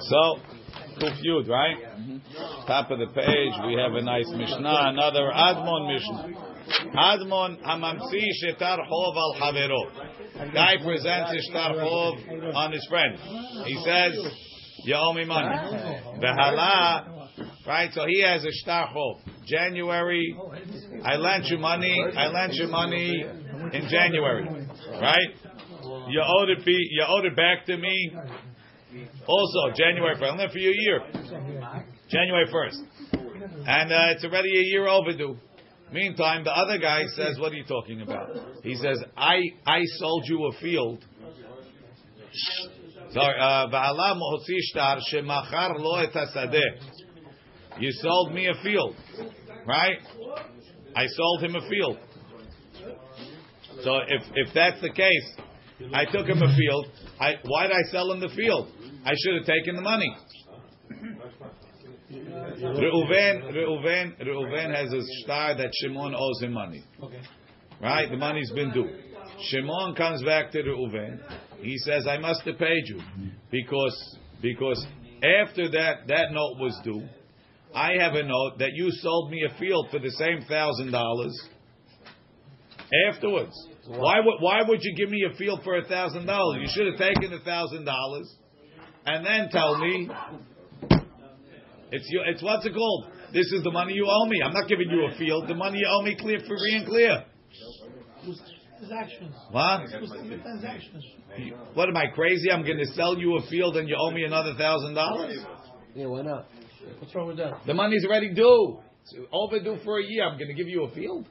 [0.00, 0.38] So,
[1.24, 1.76] Yud, right?
[2.66, 6.28] Top of the page, we have a nice Mishnah, another Admon Mishnah.
[6.94, 10.52] Admon Hamamsi Shetar Chov al Havero.
[10.52, 13.18] Guy presents his Shtar Chov on his friend.
[13.66, 14.12] He says,
[14.84, 15.48] you owe me money.
[16.20, 17.28] The Behala,
[17.66, 17.90] right?
[17.92, 19.20] So he has a Shtar Chov.
[19.46, 20.36] January,
[21.04, 23.24] I lent you money, I lent you money
[23.72, 24.44] in January,
[24.90, 25.34] right?
[26.08, 28.12] You owed it, be, you owed it back to me
[29.26, 30.30] also, January 1st.
[30.30, 31.00] I'm there for you a year.
[32.08, 32.78] January 1st.
[33.66, 35.36] And uh, it's already a year overdue.
[35.92, 38.30] Meantime, the other guy says, what are you talking about?
[38.62, 41.04] He says, I, I sold you a field.
[43.12, 43.68] Sorry, uh,
[47.78, 48.94] you sold me a field,
[49.66, 49.98] right?
[50.96, 51.98] I sold him a field.
[53.82, 55.44] So if, if that's the case,
[55.92, 56.86] I took him a field.
[57.20, 58.68] I, why did I sell him the field?
[59.04, 60.16] I should have taken the money.
[62.10, 66.84] Reuven, Reuven, Reuven has a shtar that Shimon owes him money.
[67.02, 67.20] Okay.
[67.80, 68.08] Right?
[68.10, 68.88] The money's been due.
[69.50, 71.20] Shimon comes back to Reuven.
[71.60, 73.00] He says, I must have paid you.
[73.50, 74.86] Because, because
[75.42, 77.02] after that, that note was due,
[77.74, 81.36] I have a note that you sold me a field for the same thousand dollars
[83.10, 83.54] afterwards.
[83.86, 86.60] Why would, why would you give me a field for a thousand dollars?
[86.62, 88.32] You should have taken a thousand dollars
[89.06, 90.08] and then tell me
[91.92, 93.08] it's your, it's what's it called?
[93.32, 94.40] This is the money you owe me.
[94.44, 95.48] I'm not giving you a field.
[95.48, 97.24] The money you owe me clear, free and clear.
[98.78, 99.34] Transactions.
[99.50, 99.80] What?
[99.88, 101.04] Transactions.
[101.74, 102.50] What am I crazy?
[102.50, 105.38] I'm going to sell you a field and you owe me another thousand dollars?
[105.94, 106.46] Yeah, why not?
[106.98, 107.60] What's wrong with that?
[107.66, 108.78] The money's already due.
[109.04, 110.24] It's overdue for a year.
[110.24, 111.28] I'm going to give you a field.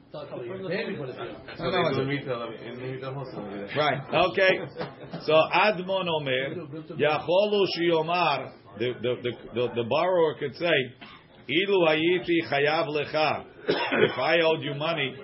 [3.75, 3.99] Right.
[4.29, 4.59] Okay.
[5.25, 6.55] So Admon Omer
[6.97, 8.51] Yacholu Shiomar.
[8.77, 10.71] The the the the borrower could say,
[11.49, 13.45] Ilu Hayiti Chayav Lecha.
[13.67, 15.15] If I owed you money,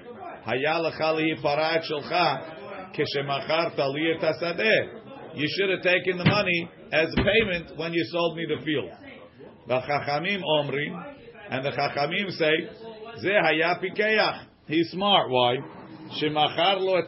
[0.44, 7.10] Haya Lecha Lihi Parat Shelcha Keshemacharta Li Et You should have taken the money as
[7.16, 8.90] payment when you sold me the field.
[9.68, 11.19] V'chachamim Omrim.
[11.50, 12.52] And the Chachamim say,
[13.22, 14.46] Ze haya pikeach.
[14.68, 15.30] He's smart.
[15.30, 15.58] Why?
[16.22, 17.08] Shemachar lo et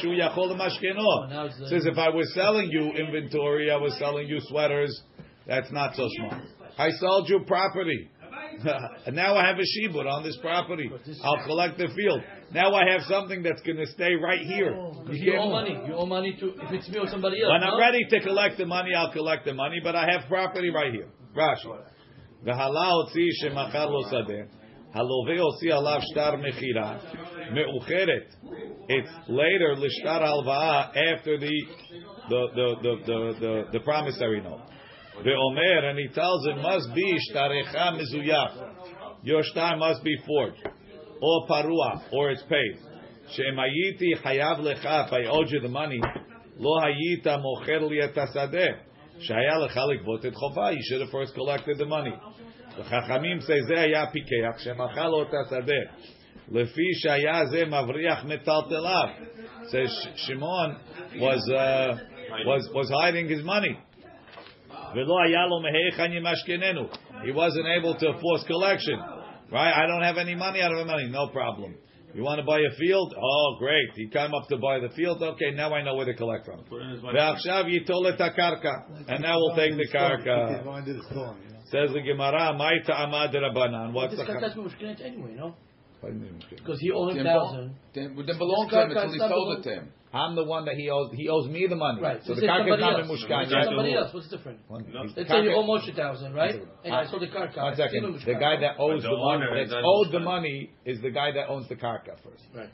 [0.00, 1.32] shu yachol mashkeno.
[1.32, 5.02] Uh, Says if I was selling you inventory, I was selling you sweaters.
[5.46, 6.42] That's not so smart.
[6.78, 8.10] I sold you property.
[9.06, 10.90] and now I have a shibud on this property.
[11.22, 12.20] I'll collect the field.
[12.52, 14.74] Now I have something that's going to stay right here.
[14.76, 15.78] Oh, you, you owe money.
[15.86, 17.52] You owe money to if it's me or somebody else.
[17.52, 19.80] When I'm ready to collect the money, I'll collect the money.
[19.82, 21.08] But I have property right here.
[21.36, 21.80] Rashi.
[22.44, 24.42] והלה הוציא שמכר לו שדה,
[24.94, 26.96] הלווה הוציא עליו שטר מכירה,
[27.50, 28.28] מאוחרת,
[28.88, 31.50] it's later לשטר הלוואה after the,
[32.28, 34.70] the, the, the, the, the, the promissory note.
[35.24, 38.52] ואומר, and he tells it must be שטרך מזויף.
[39.22, 40.66] Your shtar must be forged,
[41.20, 42.90] or parua, or it's paid.
[43.28, 46.00] שאם הייתי חייב לך, if I owed you the money,
[46.60, 48.66] לא היית מוכר לי את השדה,
[49.20, 52.14] שהיה לך לגבות את חובה, you should have first collected the money.
[52.77, 55.81] וחכמים say זה היה פיקח, שמכר לו את השדה.
[56.51, 59.09] לפי שהיה זה מבריח מטלטליו.
[59.71, 60.75] says Shimon
[61.19, 61.97] was, uh,
[62.45, 63.75] was, was hiding his money.
[64.95, 66.87] ולא היה לו מהיכן ימשכננו.
[67.23, 68.99] He wasn't able to force collection.
[69.51, 69.73] Right?
[69.73, 71.07] I don't have any money out of the money.
[71.07, 71.75] No problem.
[72.14, 73.14] You want to buy a field?
[73.16, 73.92] Oh, great.
[73.94, 75.22] He came up to buy the field.
[75.22, 76.64] Okay, now I know where to collect from.
[76.70, 77.00] And
[79.22, 80.64] now we'll take the karka.
[81.70, 83.92] Says the Gemara, my ta'amad rabbanan.
[83.92, 84.54] What's the karka?
[86.56, 87.76] Because he owned a thousand.
[88.16, 89.92] Would then belong to him until he sold it to him.
[90.12, 91.10] I'm the one that he owes.
[91.14, 92.02] He owes me the money.
[92.02, 92.20] Right.
[92.24, 93.64] So, so the karka is not in mushkan.
[93.64, 94.12] Somebody else.
[94.12, 94.58] What's different?
[94.68, 96.60] Let's say you owe Moshe a thousand, right?
[96.84, 97.56] And I sold the karka.
[97.56, 98.22] One second.
[98.26, 101.68] The guy that owes the, money, that's owed the money, is the guy that owns
[101.68, 102.44] the karka first.
[102.54, 102.70] Right.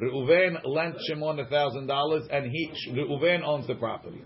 [0.00, 4.22] Reuven lent Shimon a thousand dollars, and he Reuven owns the property.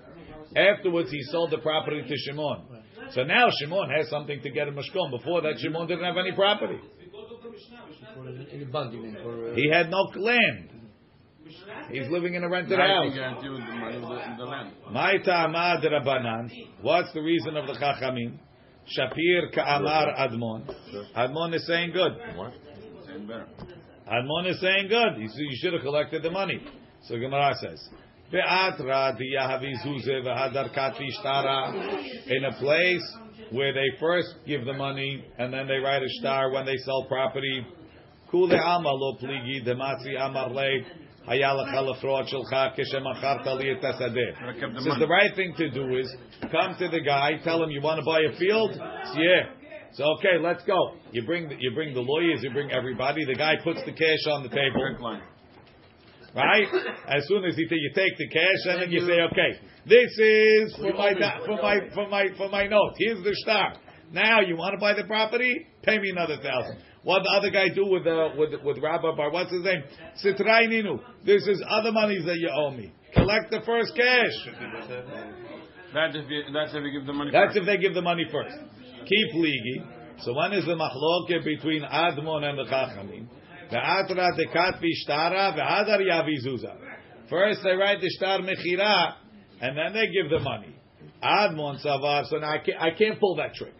[0.55, 2.63] Afterwards, he sold the property to Shimon.
[3.11, 5.11] So now Shimon has something to get a mashkom.
[5.11, 6.79] Before that, Shimon didn't have any property.
[9.57, 10.76] He uh, had no land.
[11.91, 13.13] He's living in a rented house.
[16.83, 18.39] What's the reason of the Chachamim?
[18.97, 20.65] Shapir ka'amar Admon.
[21.17, 22.13] Admon is saying good.
[22.37, 22.53] What?
[24.09, 25.19] Admon is saying good.
[25.19, 26.61] You should have collected the money.
[27.05, 27.89] So Gemara says,
[28.33, 28.41] in
[32.45, 33.17] a place
[33.51, 37.05] where they first give the money and then they write a shtar when they sell
[37.05, 37.65] property.
[44.79, 46.15] Says the right thing to do is
[46.53, 48.73] come to the guy, tell him you want to buy a field.
[49.15, 49.51] Yeah.
[49.95, 50.95] So okay, let's go.
[51.11, 53.25] You bring the, you bring the lawyers, you bring everybody.
[53.25, 54.81] The guy puts the cash on the table.
[56.35, 56.69] Right?
[57.09, 60.19] As soon as he t- you take the cash and then you say, okay, this
[60.19, 61.15] is for my
[61.47, 62.93] for my for my for my note.
[62.99, 63.73] Here's the shtar.
[64.13, 65.67] Now you want to buy the property?
[65.83, 66.77] Pay me another thousand.
[67.07, 69.31] What the other guy do with the with with Rabbi Bar?
[69.31, 69.85] What's his name?
[70.25, 70.99] Sitraininu.
[71.25, 72.93] This is other monies that you owe me.
[73.15, 74.35] Collect the first cash.
[75.95, 77.31] That's if, you, that's if you give the money.
[77.31, 77.59] That's first.
[77.59, 78.57] if they give the money first.
[79.07, 79.87] Keep ligi.
[80.23, 83.29] So one is the machloke between Admon and the Chachamim.
[83.71, 86.75] The Atra dekat vishtara ve'adar yavizuza.
[87.31, 89.15] First they write the shtar mechira,
[89.61, 90.75] and then they give the money.
[91.23, 92.27] Admon savar.
[92.27, 93.75] So now I can't, I can't pull that trick.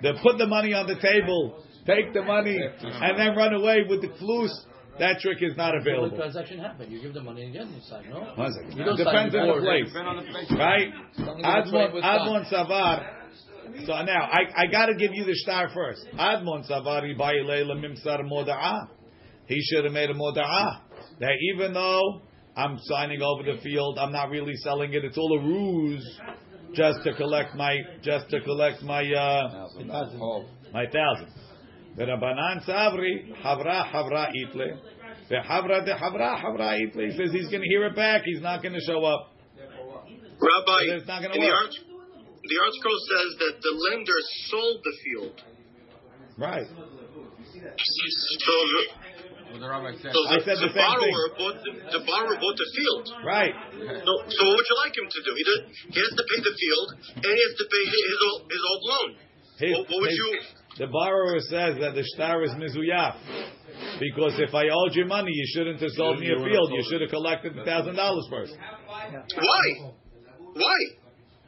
[0.00, 4.00] They put the money on the table take the money, and then run away with
[4.02, 4.50] the flus.
[4.98, 6.10] That trick is not available.
[6.10, 6.92] The transaction happened.
[6.92, 8.20] You give the money again, you sign, no?
[8.36, 8.78] One second.
[8.78, 10.50] You don't Depends sign on the place, Depend on the place.
[10.52, 10.88] right?
[11.16, 13.86] Something Admon, Admon Savar.
[13.86, 16.06] So now I, I got to give you the shtar first.
[16.14, 18.88] Admon Savari Baile Mimsar Moda'ah.
[19.46, 20.80] He should have made a Moda'ah
[21.18, 22.20] that even though
[22.56, 25.04] I'm signing over the field, I'm not really selling it.
[25.04, 26.20] It's all a ruse
[26.74, 29.66] just to collect my just to collect my uh,
[30.20, 31.28] Oh, my thousand.
[31.98, 34.78] Rabbanan Savri, Havra Havra Itle.
[35.30, 37.10] Havra the Havra Havra Itle.
[37.10, 38.22] He says he's going to hear it back.
[38.24, 39.30] He's not going to show up.
[40.34, 41.38] Rabbi, it's not going work.
[41.38, 41.78] The, arch,
[42.42, 44.20] the article says that the lender
[44.50, 45.38] sold the field.
[46.36, 46.66] Right.
[46.66, 47.04] So the.
[49.54, 51.14] So the, I said the, the borrower thing.
[51.38, 53.06] Bought the, the borrower bought the field.
[53.22, 53.54] Right.
[53.54, 55.30] So what would you like him to do?
[55.30, 58.18] He, does, he has to pay the field and he has to pay his, his,
[58.26, 59.14] old, his old loan.
[59.54, 60.42] His, what, what would his, you?
[60.78, 63.16] The borrower says that the shtar is mizuyaf.
[64.00, 66.72] Because if I owed you money, you shouldn't have sold me a field.
[66.72, 68.54] You should have collected the thousand dollars first.
[68.58, 69.64] Why?
[70.54, 70.78] Why?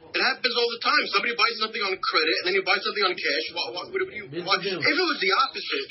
[0.07, 1.03] It happens all the time.
[1.13, 3.45] Somebody buys something on credit and then you buy something on cash.
[3.53, 5.87] Why, why, what would you, why, if it was the opposite,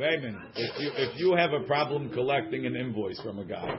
[0.00, 3.78] Raymond, if you if you have a problem collecting an invoice from a guy,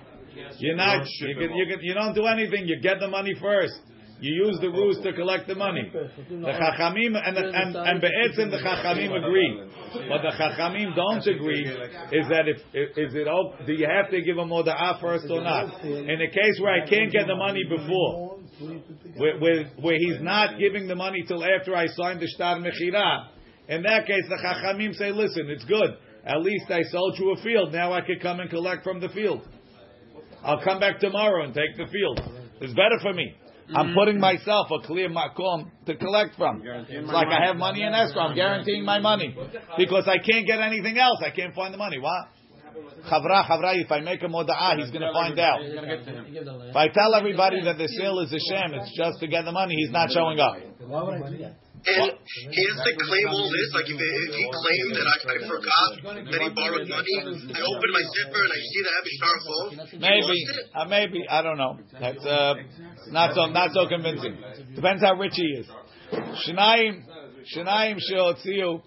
[0.60, 2.68] you're not you can, you can, you don't do anything.
[2.68, 3.74] You get the money first.
[4.22, 5.92] You use the ruse to collect the money.
[5.92, 9.70] The Chachamim and and and Be'etzim the Chachamim agree.
[10.10, 11.68] What the Chachamim don't agree
[12.12, 15.42] is that if is it all, do you have to give a moda'ah first or
[15.42, 15.84] not?
[15.84, 18.40] In a case where I can't get the money before,
[19.18, 23.28] where, where, where he's not giving the money till after I signed the shtar mechira,
[23.68, 25.98] in that case the Chachamim say, listen, it's good.
[26.26, 27.74] At least I sold you a field.
[27.74, 29.42] Now I could come and collect from the field.
[30.42, 32.20] I'll come back tomorrow and take the field.
[32.62, 33.36] It's better for me.
[33.74, 33.96] I'm mm.
[33.96, 36.62] putting myself a clear makom to collect from.
[36.64, 38.24] It's like I have money in escrow.
[38.24, 39.36] I'm guaranteeing my money
[39.78, 41.20] because I can't get anything else.
[41.26, 42.00] I can't find the money.
[42.00, 42.28] What?
[43.10, 43.74] Chavra, chavra.
[43.76, 45.64] If I make a moda'ah, he's going to find out.
[45.64, 46.34] You get to him.
[46.34, 46.70] give the land.
[46.72, 49.52] If I tell everybody that the sale is a sham, it's just to get the
[49.52, 49.76] money.
[49.76, 50.58] He's not showing up.
[50.80, 51.56] Why would I do that?
[51.86, 52.18] And
[52.50, 53.70] he has to claim all this.
[53.74, 55.90] Like if, if he claimed that I, I forgot
[56.34, 59.16] that he borrowed money, I open my zipper and I see that I have a
[59.16, 60.02] star phone.
[60.02, 61.78] Maybe, lost uh, maybe I don't know.
[62.00, 62.54] That's uh,
[63.12, 64.38] not so not so convincing.
[64.74, 65.68] Depends how rich he is.
[66.48, 67.04] Shnaim,
[67.56, 68.82] Shnaim sheotziu.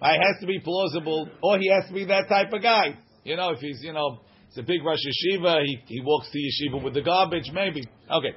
[0.00, 2.98] I has to be plausible, or he has to be that type of guy.
[3.24, 5.62] You know, if he's you know, it's a big Rosh Yeshiva.
[5.64, 7.50] He he walks to yeshiva with the garbage.
[7.52, 8.34] Maybe okay.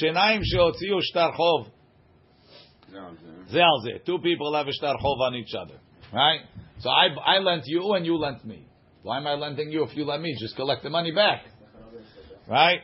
[0.00, 1.66] Shnaim sheotziu shtar chov.
[3.50, 4.04] Zelze.
[4.04, 5.78] Two people have a shtar chov on each other,
[6.12, 6.40] right?
[6.80, 8.66] So I I lent you and you lent me.
[9.02, 10.36] Why am I lending you if you lent me?
[10.38, 11.44] Just collect the money back,
[12.48, 12.80] right?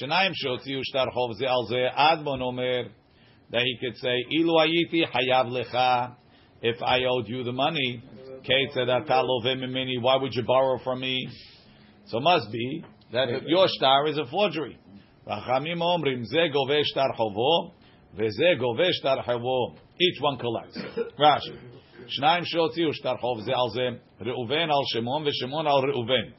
[0.00, 2.90] Shnaim sheotziu shtar chov ze al ze admon omer
[3.50, 6.16] that he could say ilu ayiti hayav lecha.
[6.64, 8.02] If I owed you the money.
[8.44, 11.28] Why would you borrow from me?
[12.06, 14.78] So must be that your shtar is a forgery.
[15.28, 17.72] Rachamim omrim ze gove shtar chovo
[18.15, 19.75] veze gove shtar chovo.
[19.99, 20.77] Each one collects.
[21.19, 21.77] Rashi.
[22.09, 23.87] שניים שהוציאו שטר חוב זה על זה,
[24.21, 26.31] ראובן על שמעון ושמעון על ראובן.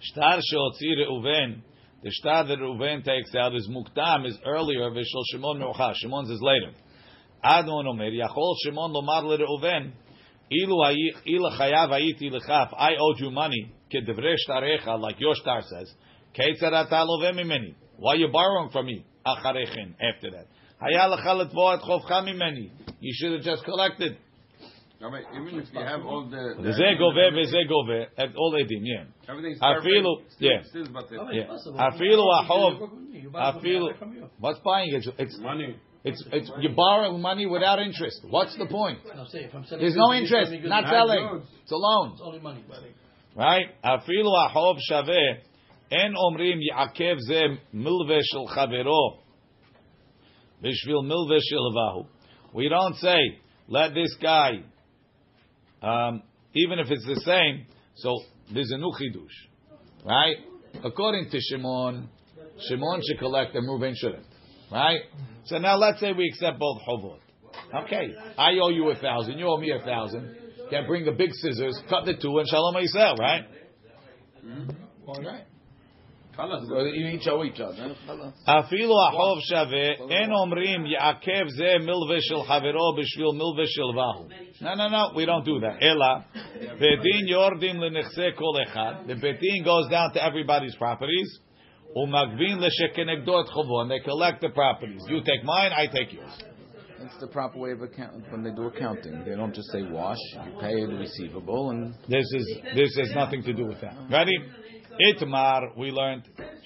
[0.00, 1.60] שטר שהוציא ראובן,
[2.04, 5.92] the shtar that Reuven takes out is muktam, is earlier, v'shel Shimon me'ucha.
[5.94, 6.72] Shimon's is later.
[7.42, 9.90] Adon omer, yachol Shimon lomar leReuven,
[10.50, 15.62] ilu hayi- ilu chayav hayiti lechaf, I owed you money, kedevre shtarecha, like your star
[15.62, 15.92] says,
[16.32, 17.74] ketzar ata loveh mimeni.
[17.96, 19.04] Why are you borrowing from me?
[19.25, 20.47] Acharechin, after that.
[20.79, 22.71] Haya lecha letvo et chovcha mimeni.
[22.99, 24.17] You should have just collected.
[25.01, 28.83] Rabbi, even if you have all the, the V'zeh goveh, v'zeh goveh, at all edim,
[28.83, 29.03] yeah.
[29.27, 30.63] everything's Afilu- perfect, still, yeah.
[30.63, 31.43] still but the Oh, Yeah.
[31.77, 35.05] Afilu achov, You buy from me, I afilu, buy from what's buying it?
[35.17, 35.75] It's, money.
[36.05, 38.21] it's, it's, you're borrowing money without interest.
[38.29, 38.99] What's the point?
[39.13, 41.41] No, say, if I'm selling There's no interest, sell me goods, not Not selling.
[41.63, 42.11] It's a loan.
[42.13, 42.63] It's only money.
[43.35, 43.65] right?
[43.83, 45.39] Afilu ahov shaveh
[45.91, 49.17] ze milve shel chavero
[50.63, 52.07] bishvil milve shel vahu.
[52.53, 53.17] We don't say
[53.67, 54.63] let this guy,
[55.81, 56.23] um,
[56.53, 57.65] even if it's the same.
[57.95, 58.19] So
[58.53, 60.37] there's a new chidush, right?
[60.83, 62.09] According to Shimon,
[62.67, 64.25] Shimon should collect and Reuven shouldn't,
[64.71, 65.01] right?
[65.45, 67.19] So now let's say we accept both chovot.
[67.83, 70.35] Okay, I owe you a thousand, you owe me a thousand.
[70.69, 73.43] Can bring the big scissors, cut the two, and shalom Yisrael, right?
[74.43, 74.71] Mm-hmm.
[75.07, 75.43] All right.
[76.38, 77.94] You each owe each other.
[78.44, 84.28] אפילו החוב שווה, אין אומרים יעכב זה מלווה של חברו בשביל מלווה של בהו.
[84.60, 85.82] No, no, no, we don't do that.
[85.82, 86.06] אלא,
[86.76, 91.40] בדין יורדים לנכסי כל אחד, the bedin goes down to everybody's properties,
[91.96, 95.02] ומגבין לשכנגדו את חובו, and they collect the properties.
[95.08, 96.42] You take mine, I take yours.
[97.00, 99.24] It's the proper way of accounting when they do accounting.
[99.24, 100.22] They don't just say wash.
[100.46, 103.94] You pay the receivable, and this is this has nothing to do with that.
[104.10, 104.36] Ready?
[104.99, 106.23] Itmar, we learned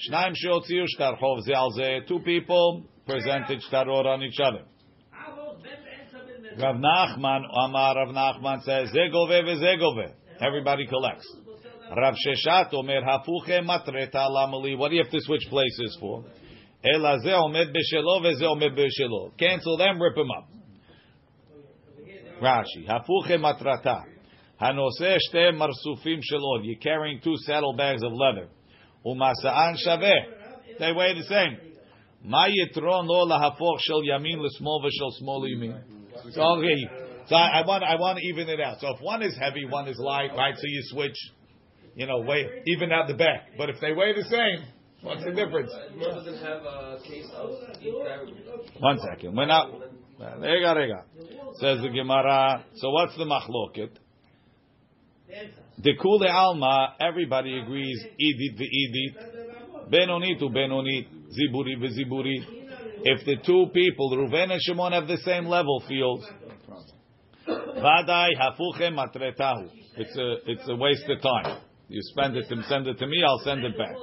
[0.10, 4.64] Shnaim sheotziu shtarchov ze Two people presented shtarot on each other.
[6.60, 10.12] Rav Nachman, Amar Rav Nachman says zegove vezegove.
[10.42, 11.28] Everybody collects.
[11.96, 14.78] Rav Sheshet Omer hafuche matreta lamali.
[14.78, 16.26] What do you have to switch places for?
[16.84, 19.38] Ela ze omed b'shelo veze.
[19.38, 20.50] Cancel them, rip them up.
[22.42, 24.17] Rashi hafuche matrata.
[24.60, 26.22] Marsufim.
[26.64, 28.48] You're carrying two saddlebags of leather.
[29.06, 30.80] Umasa'an shaveh.
[30.80, 31.58] They weigh the same.
[32.24, 35.80] Ma yitron lo lahafoch shel yamin l'smol v'shel smol yamin.
[36.32, 36.90] So okay.
[37.28, 38.80] So I, I, want I want to even it out.
[38.80, 40.56] So if one is heavy, one is light, right?
[40.56, 41.18] So you switch,
[41.96, 43.50] you know, weigh even out the back.
[43.58, 44.66] But if they weigh the same,
[45.02, 45.72] What's the difference?
[48.80, 49.36] One second.
[49.36, 49.70] We're not.
[50.40, 51.04] Rega, rega.
[51.60, 52.66] Says the Gemara.
[52.78, 53.92] So what's the machloket?
[55.84, 56.96] The kule alma.
[57.00, 58.04] Everybody agrees.
[58.20, 59.92] Idit ve'idit.
[59.92, 61.08] Benonit u benonit.
[61.30, 62.56] Ziburi ve'ziburi.
[63.04, 66.26] If the two people, Ruven and Shimon, have the same level fields,
[67.48, 69.70] Vadai hafuchem matretahu.
[69.98, 71.62] It's a it's a waste of time.
[71.90, 73.96] You spend it to send it to me, I'll send it back.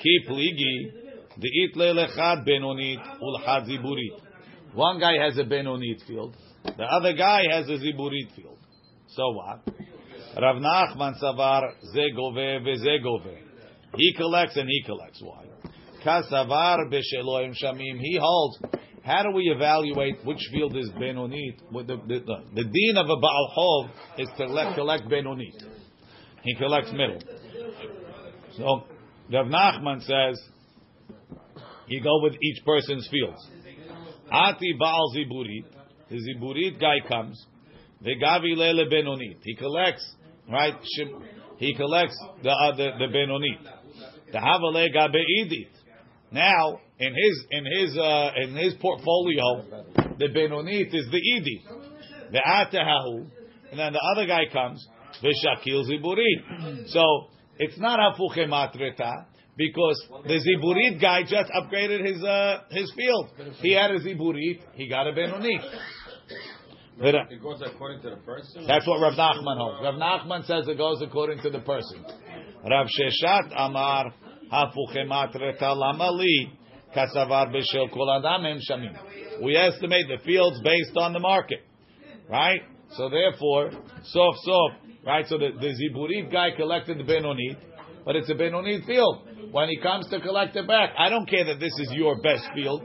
[0.00, 0.92] Keep ligi,
[1.38, 4.20] the itle lechad benonit ulchad ziburit.
[4.74, 8.58] One guy has a benonit field, the other guy has a ziburit field.
[9.08, 9.60] So what?
[10.40, 11.62] Rav Nachman savar
[11.94, 13.38] zegove vezegove.
[13.96, 15.22] He collects and he collects.
[15.22, 15.44] Why?
[16.04, 18.00] Kasavar besheloim shamim.
[18.00, 18.58] He holds.
[19.04, 21.58] How do we evaluate which field is benonit?
[21.70, 25.62] The, the, the, dean of a baal hov is to collect, collect benonit.
[26.42, 27.20] He collects middle.
[28.56, 28.84] So
[29.30, 30.40] Rav Nachman says
[31.86, 33.46] you go with each person's fields.
[34.30, 35.64] Ati Baal Ziburit,
[36.08, 37.44] the Ziburit guy comes.
[38.00, 39.38] The Gavi Lele Benonit.
[39.42, 40.04] He collects,
[40.50, 40.74] right?
[41.58, 43.58] He collects the uh, the, Benonit.
[44.32, 45.68] The Havale Gabe Idit.
[46.32, 49.64] Now, in his in his uh, in his portfolio,
[50.18, 52.32] the Benonit is the Idit.
[52.32, 53.26] The Atahahu,
[53.70, 54.86] and then the other guy comes.
[55.22, 56.88] The Shakil Ziburit.
[56.88, 63.30] So it's not hafuche matreta because the ziburit guy just upgraded his uh, his field.
[63.60, 65.60] He had a ziburit, he got a benoni.
[67.00, 68.66] It goes according to the person.
[68.66, 69.82] That's what Rav Nachman holds.
[69.82, 72.04] Rav Nachman says it goes according to the person.
[72.68, 74.12] Rav Sheshet Amar
[74.52, 76.52] hafuche matreta lamali
[76.96, 79.42] kasavar adam em shamim.
[79.42, 81.62] We estimate the fields based on the market,
[82.30, 82.60] right?
[82.96, 83.72] So therefore,
[84.04, 85.26] sof sof Right?
[85.28, 87.56] So the, the Ziburit guy collected the Benonit,
[88.04, 89.28] but it's a Benonit field.
[89.52, 92.44] When he comes to collect it back, I don't care that this is your best
[92.54, 92.82] field.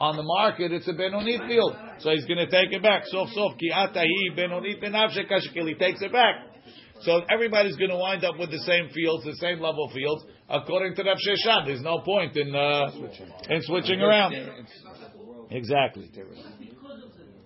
[0.00, 1.76] On the market, it's a Benonit field.
[1.98, 3.02] So he's going to take it back.
[3.06, 5.68] Sof sof ki atahi Benonit kashkil.
[5.68, 6.36] He takes it back.
[7.02, 10.94] So everybody's going to wind up with the same fields, the same level fields, according
[10.96, 11.66] to Rav Sheshet.
[11.66, 12.90] There's no point in uh,
[13.48, 14.34] in switching around.
[15.50, 16.10] Exactly.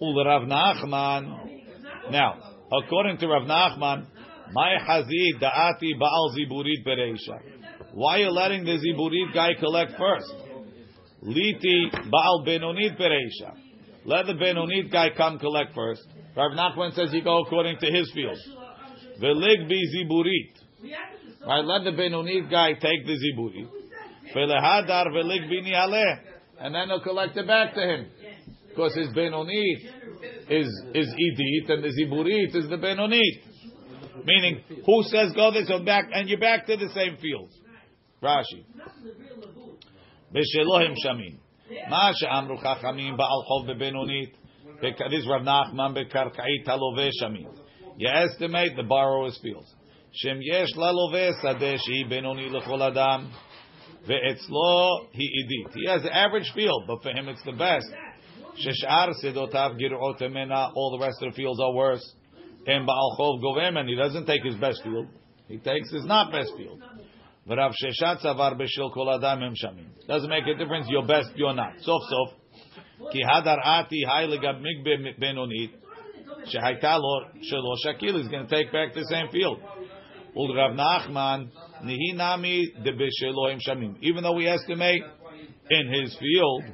[0.03, 1.51] Ul Rav Nachman.
[2.11, 2.35] Now,
[2.83, 4.07] according to Rav Nachman,
[4.53, 7.41] my hazid da'ati baal ziburit bereisha.
[7.93, 10.44] Why are you letting the ziburit guy collect first?
[11.25, 12.45] Liti baal.
[14.07, 16.03] Let the benonit guy come collect first.
[16.37, 18.37] Rav Nachman says you go according to his field.
[19.21, 20.53] Velig bi ziburit.
[21.47, 23.69] Right, let the benonit guy take the ziburit.
[24.35, 26.19] Velehadar velig bi nihaleh.
[26.61, 28.07] And then he'll collect it back to him.
[28.69, 29.79] Because his benonit
[30.51, 33.55] is is idit and the ziburit is the benonit.
[34.25, 37.55] Meaning, who says go this or back, and you're back to the same fields.
[38.23, 38.65] Rashi.
[40.35, 41.39] B'shelohim shamin.
[41.89, 44.33] Ma she'amru chachamim ba'al chov bebenonit.
[44.83, 47.49] This Rav Nachman bekarkait haloveh shamin.
[47.97, 49.73] You estimate the borrower's fields.
[50.13, 53.33] Shem yesh lalove sadeh shehi benoni lechol adam.
[54.09, 55.73] Ve'etzlo he idit.
[55.75, 57.87] He has an average field, but for him it's the best.
[58.59, 60.73] Sheshar sedotav girot emena.
[60.75, 62.15] All the rest of the fields are worse.
[62.67, 65.07] And Chov govem, and he doesn't take his best field.
[65.49, 66.83] He takes his not best field.
[67.47, 67.61] Doesn't
[70.31, 70.87] make a difference.
[70.89, 71.73] You're best, you're not.
[71.81, 72.29] Sof sof.
[73.13, 75.71] Ki hadar ati hay legab migbe benonit.
[76.47, 78.19] Shehayta lo shelo shakil.
[78.19, 79.61] He's going to take back the same field.
[80.37, 81.51] Ul Rav Nachman
[81.85, 83.97] nihi nami de shamim.
[84.01, 85.03] Even though we estimate
[85.71, 86.65] in his field.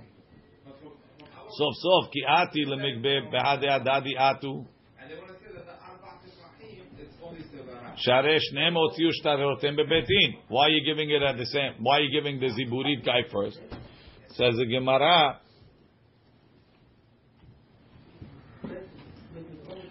[1.51, 4.67] Sof sof ki ati lemigbe behade adadi atu.
[8.07, 8.15] Why
[10.65, 11.75] are you giving it at the same?
[11.81, 13.61] Why are you giving the ziburit guy first?
[14.29, 15.39] Says the Gemara.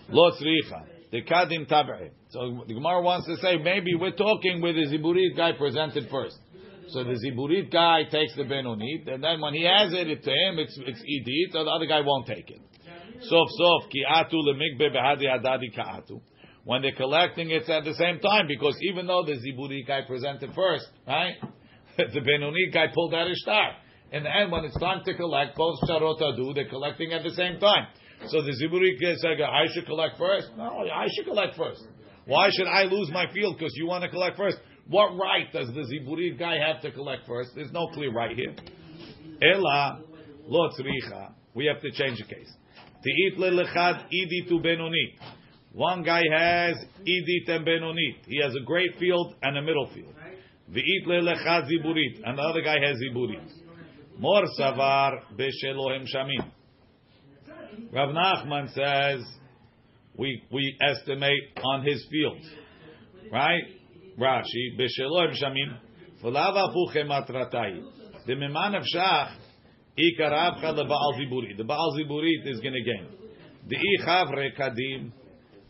[0.10, 0.86] Lo tzricha.
[1.12, 2.12] The kadim tabe.
[2.30, 6.40] So the Gemara wants to say maybe we're talking with the ziburit guy presented first.
[6.88, 10.32] So the ziburit guy takes the benonit, and then when he has it, it to
[10.32, 11.04] him it's it's
[11.54, 12.60] so the other guy won't take it.
[13.22, 16.20] Sof sof ki atu lemikbe behadi adadi ka'atu
[16.70, 20.54] when they're collecting, it's at the same time because even though the Ziburi guy presented
[20.54, 21.34] first, right,
[21.98, 23.72] the Benoni guy pulled out his shtar.
[24.12, 27.32] In the end, when it's time to collect, both Sharot do, they're collecting at the
[27.32, 27.88] same time.
[28.28, 30.50] So the Ziburi said, I should collect first.
[30.58, 31.82] No, I should collect first.
[32.28, 34.58] Why should I lose my field because you want to collect first?
[34.86, 37.50] What right does the Ziburi guy have to collect first?
[37.56, 38.54] There's no clear right here.
[39.42, 40.02] Ela
[40.46, 41.34] lo tzricha.
[41.56, 42.54] We have to change the case.
[43.04, 45.16] Te'it lelechad idi tu benoni.
[45.74, 48.26] One guy has idit and benonit.
[48.26, 50.14] He has a great field and a middle field.
[50.72, 52.22] V'it lelechad ziburit.
[52.24, 53.52] And the other guy has ziburit.
[54.18, 56.52] Mor savar beshelohem shamim.
[57.92, 59.24] Rav Nachman says
[60.18, 62.38] we we estimate on his field.
[63.32, 63.64] right?
[64.20, 65.78] Rashi beshelohem shamim.
[66.24, 67.82] V'lava puche matratai.
[68.26, 69.36] The miman of shach
[69.98, 71.58] ikarav chad lebaal ziburit.
[71.58, 73.08] The baal ziburit is going to gain.
[73.68, 75.12] The ichav rekadim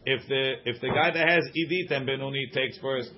[0.06, 3.12] if the if the guy that has idit and benoni takes first,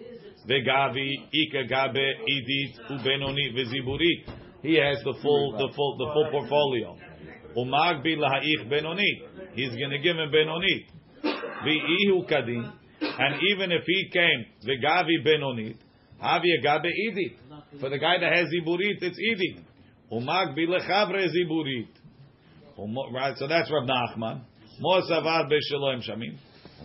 [0.47, 4.29] vegavi ika gabe idit ubenoni viziburit,
[4.61, 6.97] he has the full the full the full portfolio.
[7.57, 9.21] Umag bi lahaich benoni,
[9.53, 10.87] he's going to give him benoni.
[11.23, 15.75] Vi'ihu kadim, and even if he came vegavi benoni,
[16.19, 17.35] avi gabe idit.
[17.79, 19.63] For the guy that has ziburit, it's idit.
[20.11, 21.87] Umag bi lechavre ziburit.
[22.77, 24.41] Um, right, so that's Rav Nachman.
[24.81, 26.37] Shamim.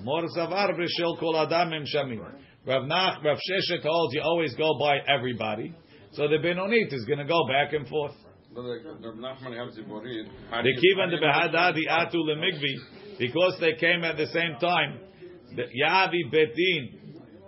[0.03, 2.21] Mor savar b'shel kol adam im shamim.
[2.67, 5.73] Rav Nach, Rav Sheshet holds you always go by everybody.
[6.13, 8.15] So the Benonit is going to go back and forth.
[8.55, 8.63] The
[10.83, 14.99] kivan the behadadi atu lemigvi because they came at the same time.
[15.53, 17.07] Yavi betin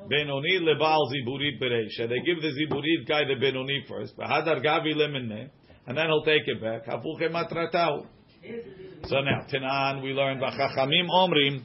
[0.08, 2.08] Benoni lebal ziburit bereisha.
[2.08, 4.16] They give the ziburit guy the Benoni first.
[4.16, 5.50] Behadar gavi lemenne,
[5.86, 6.86] and then he'll take it back.
[6.86, 8.06] Hapuche matratau.
[9.04, 11.64] So now, Tanan, we learned Bachachamim Omrim.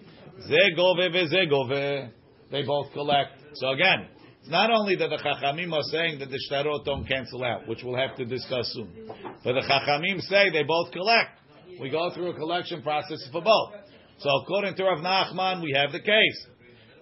[2.52, 3.32] They both collect.
[3.56, 4.08] So again,
[4.42, 7.80] it's not only that the Chachamim are saying that the shtarot don't cancel out, which
[7.84, 9.10] we'll have to discuss soon,
[9.44, 11.40] but the Chachamim say they both collect.
[11.80, 13.74] We go through a collection process for both.
[14.20, 16.48] So according to Rav Nachman, we have the case,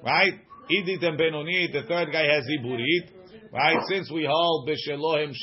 [0.03, 0.33] right?
[0.69, 3.09] Idit and Benoni, the third guy has Iburit,
[3.51, 3.77] right?
[3.89, 5.33] Since we hold Bishelohim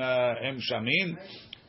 [0.00, 0.34] uh,
[0.72, 1.16] Shamin,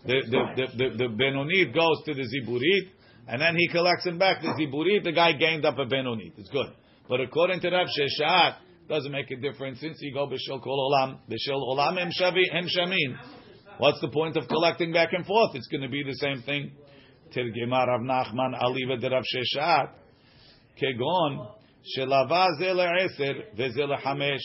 [0.05, 2.98] the the the, the, the goes to the Ziburit,
[3.29, 4.41] and then he collects him back.
[4.41, 6.33] The ziburit, the guy gained up a benonit.
[6.37, 6.73] It's good.
[7.07, 8.55] But according to Rav Sheshet,
[8.89, 13.15] doesn't make a difference since you go b'shel kol olam, b'shel olam hem shamin.
[13.77, 15.51] What's the point of collecting back and forth?
[15.53, 16.71] It's going to be the same thing.
[17.35, 19.89] Tirgema Rav Nachman aliva de Rav Sheshet.
[20.81, 21.51] Kegon
[21.95, 24.39] shelava ze le'eser veze le'hamesh.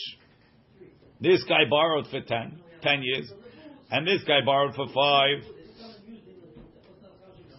[1.22, 3.32] This guy borrowed for ten, ten years,
[3.90, 5.42] and this guy borrowed for five.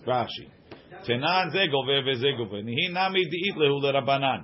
[0.05, 0.54] Rashi.
[1.05, 2.61] תנן זה גובה וזה גובה.
[2.61, 4.41] נהי נמי דאית להו לרבנן,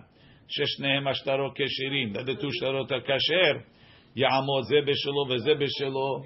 [0.47, 2.13] ששניהם השטרות כשירים,
[2.51, 3.53] שטרות הכשר,
[4.15, 6.23] יעמוד זה בשלו וזה בשלו.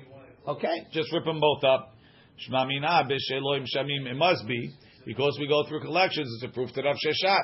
[0.47, 1.95] Okay, just rip them both up.
[2.37, 4.05] Shmamina b'sheloim shamim.
[4.11, 4.69] It must be
[5.05, 6.27] because we go through collections.
[6.35, 7.43] It's a proof to Rav Sheshet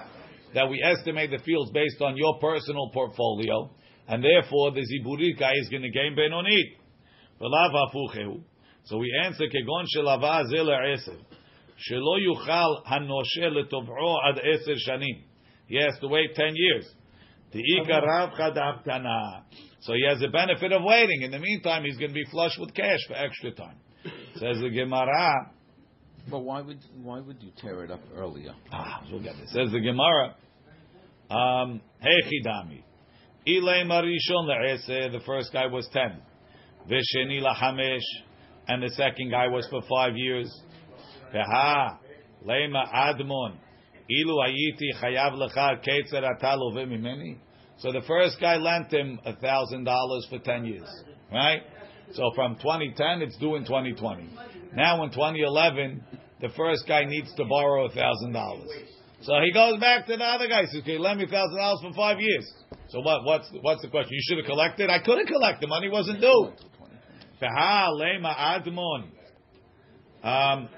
[0.54, 3.72] that we estimate the fields based on your personal portfolio,
[4.08, 6.78] and therefore the ziburika is going to gain benonit.
[8.84, 11.31] So we answer kegon shelavah zil esef.
[11.90, 15.24] Shelo yuchal hanoshe letovro ad eser shanim.
[15.68, 16.86] He has to wait ten years.
[17.54, 17.60] So
[19.94, 21.24] he has the benefit of waiting.
[21.24, 23.76] In the meantime, he's going to be flush with cash for extra time.
[24.36, 25.52] Says the Gemara.
[26.30, 28.54] But why would why would you tear it up earlier?
[28.72, 29.52] Ah, we'll get this.
[29.52, 30.36] Says the Gemara.
[31.30, 32.84] Um, Hechidami.
[33.48, 35.12] Ilay marishon le'eser.
[35.12, 36.22] The first guy was ten.
[36.88, 38.00] Visheni lahamesh.
[38.68, 40.50] And the second guy was for five years.
[41.34, 41.98] Veha
[42.46, 43.56] lema admon.
[44.10, 45.78] Ilu ayiti chayav lecha.
[47.78, 50.88] So the first guy lent him a thousand dollars for ten years,
[51.32, 51.62] right?
[52.14, 54.30] So from 2010, it's due in 2020.
[54.76, 56.04] Now in 2011,
[56.42, 58.70] the first guy needs to borrow a thousand dollars.
[59.22, 60.66] So he goes back to the other guy.
[60.66, 62.52] Says, "Okay, lend me thousand dollars for five years."
[62.90, 63.24] So what?
[63.24, 64.14] What's what's the question?
[64.14, 64.90] You should have collected.
[64.90, 65.62] I couldn't collect.
[65.62, 66.52] The money wasn't due.
[70.24, 70.70] Um,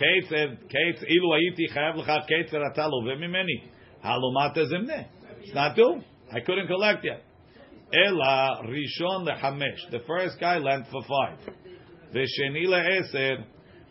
[0.00, 3.68] Kate said, Kate, ilu ayiti chayav lecha ketzer ata love mimeni.
[4.02, 5.06] Halomata zimne.
[5.42, 6.00] It's not due.
[6.32, 7.22] I couldn't collect yet.
[7.92, 9.90] Ela rishon lehamesh.
[9.90, 11.54] The first guy lent for five.
[12.14, 13.44] V'sheni le'eser.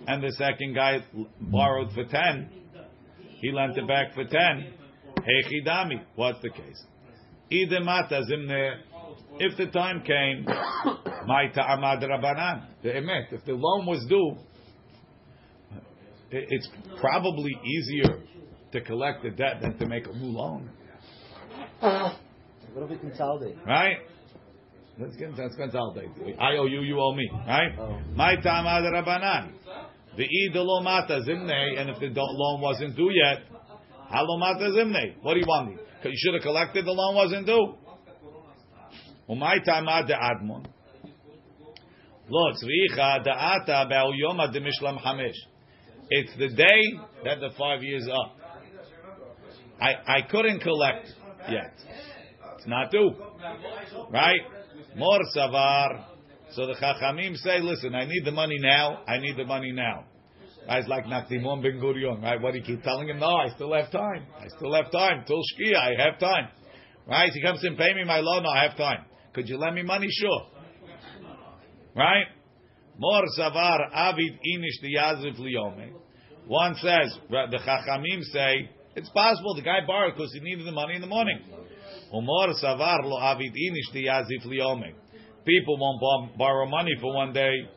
[0.07, 1.03] And the second guy
[1.39, 2.49] borrowed for ten.
[3.41, 4.73] He lent it back for ten.
[5.15, 6.01] Hechidami.
[6.15, 6.83] What's the case?
[7.51, 8.77] Idemata zimne.
[9.37, 10.45] If the time came,
[11.27, 12.65] my ta'amad rabanan.
[12.81, 13.31] The emet.
[13.31, 14.37] If the loan was due,
[16.31, 18.23] it's probably easier
[18.71, 20.69] to collect the debt than to make a new loan.
[21.79, 23.57] What if we consolidate?
[23.65, 23.97] Right?
[24.99, 26.09] Let's get let's consolidate.
[26.39, 27.29] I owe you, you owe me.
[27.47, 27.71] Right?
[27.79, 27.99] Oh.
[28.13, 29.53] My ta'amad rabanan.
[30.17, 33.43] The idolo mata zimne, and if the loan wasn't due yet,
[34.13, 35.15] halomata zimne.
[35.21, 35.77] What do you want me?
[36.03, 36.85] You should have collected.
[36.85, 37.75] The loan wasn't due.
[39.29, 40.65] Umay tamad de admon.
[42.29, 45.39] Lo tzricha da'ata be'al yoma de mishlam hamesh.
[46.09, 46.81] It's the day
[47.23, 48.37] that the five years up.
[49.81, 51.07] I I couldn't collect
[51.49, 51.73] yet.
[52.57, 53.11] It's not due,
[54.09, 54.41] right?
[54.95, 56.05] More savar.
[56.51, 59.03] So the chachamim say, listen, I need the money now.
[59.07, 60.05] I need the money now.
[60.65, 62.41] Guys like Nakdimon ben Gurion, right?
[62.41, 63.19] What do you keep telling him?
[63.19, 64.25] No, I still have time.
[64.39, 65.23] I still have time.
[65.25, 66.49] Till Shkia, I have time.
[67.07, 67.31] Right?
[67.33, 68.43] He comes and pay me my loan.
[68.43, 69.05] No, I have time.
[69.33, 70.07] Could you lend me money?
[70.09, 70.45] Sure.
[71.95, 72.25] Right?
[72.99, 75.93] Mor savar avid inish diyazif liyome.
[76.47, 80.95] One says, the chachamim say, it's possible the guy borrowed because he needed the money
[80.95, 81.39] in the morning.
[82.13, 84.93] Umor savar lo avid inish diyazif liyome.
[85.45, 87.69] People won't borrow money for one day.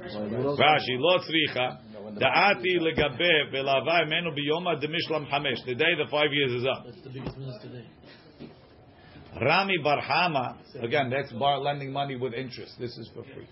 [0.00, 1.78] Rashi lo tzricha.
[2.08, 5.62] Da'ati legabe ve'lavai menu biyoma demishlam hamesh.
[5.66, 6.86] The day the five years is up.
[6.86, 7.84] That's the biggest news today.
[9.40, 12.72] Rami Barhama, again, that's bar lending money with interest.
[12.78, 13.48] This is for free.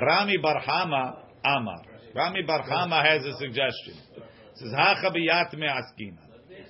[0.00, 1.82] Rami Barhama Amar.
[2.14, 3.94] Rami Barhama has a suggestion.
[4.54, 6.18] Says Hacha biyat me'askina.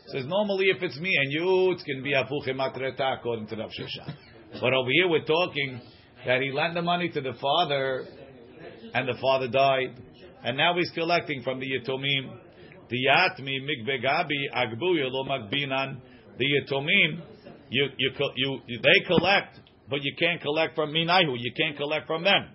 [0.09, 3.57] Says normally if it's me and you, it's going to be apuche matreta according to
[3.57, 4.15] Rav Shesha.
[4.61, 5.81] But over here we're talking
[6.27, 8.07] that he lent the money to the father,
[8.95, 10.01] and the father died,
[10.43, 12.39] and now he's collecting from the yatomim.
[12.89, 16.01] The yatmi mikbegabi agbu lo magbinan.
[16.39, 17.21] The yatomim
[17.70, 21.37] you, you, you, they collect, but you can't collect from minayu.
[21.38, 22.48] You can't collect from them.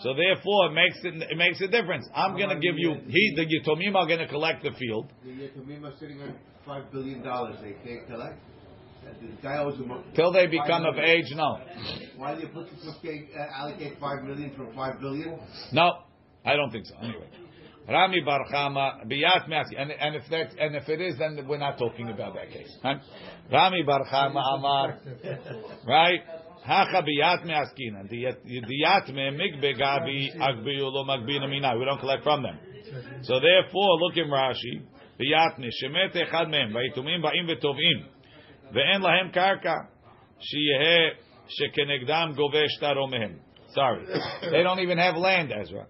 [0.00, 2.08] So therefore, it makes it, it makes a difference.
[2.14, 5.12] I'm going to give you he the yitomim are going to collect the field.
[5.24, 6.34] The Yatomim are sitting on
[6.66, 7.56] five billion dollars.
[7.62, 8.38] They can't collect.
[9.04, 11.60] The guy owes them Till they become of age, no.
[12.16, 15.38] Why do you put uh, allocate five million from five billion?
[15.72, 15.98] No,
[16.44, 16.96] I don't think so.
[16.96, 17.28] Anyway.
[17.88, 21.58] Rami Bar Chama biyat me'aski, and and if that and if it is, then we're
[21.58, 22.78] not talking about that case.
[22.82, 22.94] Huh?
[23.52, 24.98] Rami Bar Chama Amar,
[25.86, 26.20] right?
[26.64, 28.08] Hacha biyat me'askina.
[28.10, 31.76] Diyat me migbe gabi agbiyu lo magbina mina.
[31.78, 32.58] We don't collect from them.
[33.22, 34.82] So therefore, look in Rashi.
[35.20, 38.04] Biyat me shemet echad mehem vayitumim ba'im v'tovim
[38.72, 39.88] ve'en lahem karka
[40.40, 41.10] sheyeh
[41.60, 43.36] shekenegdam gove shtaro mehem.
[43.74, 44.06] Sorry,
[44.50, 45.86] they don't even have land, Ezra.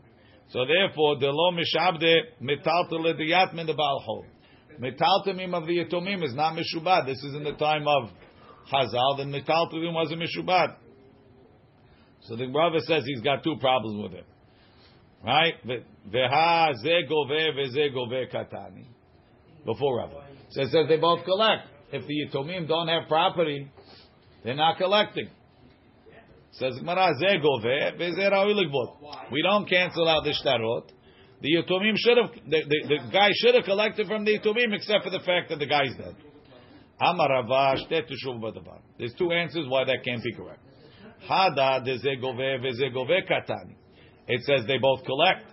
[0.51, 4.25] So therefore, the lo mishabde metaltel diyat min the balchol.
[4.81, 7.07] Metaltemim of the yatomim is not mishubad.
[7.07, 8.11] This is in the time of
[8.73, 9.19] Chazal.
[9.19, 10.77] Then metaltemim was a mishubad.
[12.23, 14.27] So the brother says he's got two problems with it.
[15.25, 15.55] Right?
[16.11, 18.87] Veha ze gove veze gove katani.
[19.65, 20.27] Before Rabbi.
[20.51, 21.69] So it says they both collect.
[21.93, 23.71] If the yatomim don't have property,
[24.43, 25.29] they're not collecting.
[26.59, 27.13] Says Gemara,
[29.33, 30.89] We don't cancel out the shtarot.
[31.41, 35.03] The Yatomim should have, the, the, the guy should have collected from the Yatomim except
[35.03, 36.15] for the fact that the guy's dead.
[38.99, 40.61] There's two answers why that can't be correct.
[41.29, 41.85] Hada
[43.29, 43.75] katani.
[44.29, 45.51] It says they both collect.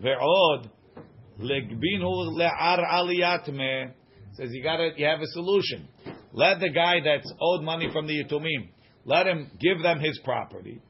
[0.00, 0.70] Ve'od
[1.40, 3.90] legbinu le'ar aliyatme.
[4.34, 5.88] Says you got it, you have a solution.
[6.32, 8.68] Let the guy that's owed money from the Yatomim
[9.06, 10.82] let him give them his property.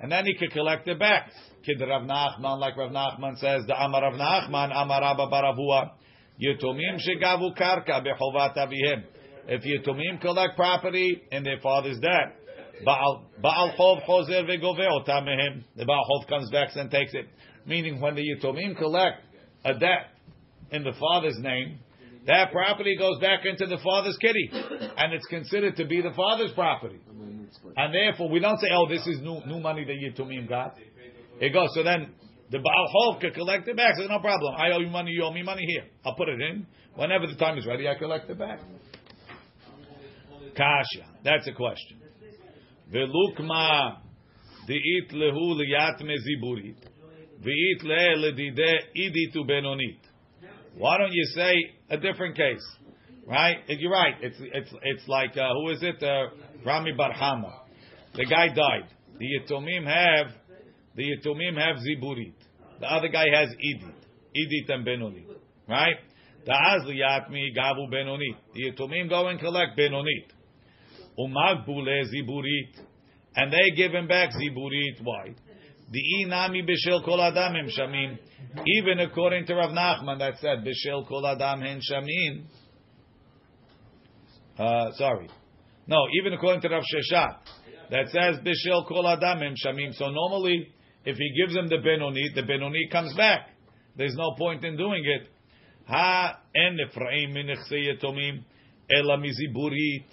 [0.00, 1.30] And then he could collect it back.
[1.64, 5.90] Kid Rav Nachman, like Rav Nachman says, the Amar Rav Nachman, Amar Abba Baravua,
[6.40, 9.04] Yitomim shegavu karka behovat avihem.
[9.46, 12.36] If Yitomim collect property in their father's debt,
[12.84, 15.64] Baal Baal Chov Chozer vegove otam mehem.
[15.76, 17.26] The Baal Chov comes back and takes it.
[17.66, 19.20] Meaning, when the Yitomim collect
[19.64, 20.10] a debt
[20.70, 21.80] in the father's name,
[22.28, 26.52] that property goes back into the father's kitty, and it's considered to be the father's
[26.52, 26.98] property.
[27.76, 30.76] And therefore, we don't say, "Oh, this is new new money that Yitomim got."
[31.40, 31.70] It goes.
[31.74, 32.12] So then,
[32.50, 33.96] the Baal Chov can collect it back.
[33.96, 34.54] Says, "No problem.
[34.56, 35.12] I owe you money.
[35.12, 35.64] You owe me money.
[35.66, 36.66] Here, I'll put it in.
[36.94, 38.60] Whenever the time is ready, I collect it back."
[40.54, 41.06] Kasha.
[41.24, 41.98] That's a question.
[42.92, 44.02] Velukma
[44.68, 45.64] lehu le
[48.16, 48.78] ledide.
[50.78, 51.54] Why don't you say
[51.90, 52.64] a different case?
[53.26, 53.56] Right?
[53.66, 54.14] You're right.
[54.22, 56.02] It's it's it's like uh, who is it?
[56.02, 56.28] Uh,
[56.64, 57.52] Rami Barhama.
[58.14, 58.88] The guy died.
[59.18, 60.32] The Yitomim have
[60.94, 62.32] the Yitomim have ziburit.
[62.80, 63.92] The other guy has idit,
[64.36, 65.26] idit and benoni.
[65.68, 65.96] Right?
[66.46, 68.36] The azli yatmi gavu benonit.
[68.54, 70.28] The Yitomim go and collect benonit.
[71.18, 72.80] Umagbule ziburit,
[73.34, 75.02] and they give him back ziburit.
[75.02, 75.34] Why?
[75.90, 78.18] The inami b'shel kol adam hem shamim.
[78.66, 82.44] Even according to Rav Nachman, that said b'shel kol adam hem shamim.
[84.58, 85.28] Uh, sorry,
[85.86, 85.96] no.
[86.20, 87.36] Even according to Rav Sheshet,
[87.90, 89.94] that says b'shel kol adam hem shamim.
[89.94, 90.68] So normally,
[91.04, 93.48] if he gives him the benoni, the benoni comes back.
[93.96, 95.28] There's no point in doing it.
[95.86, 98.44] Ha en Ephraim min yetomim
[98.90, 100.04] ela miziburit.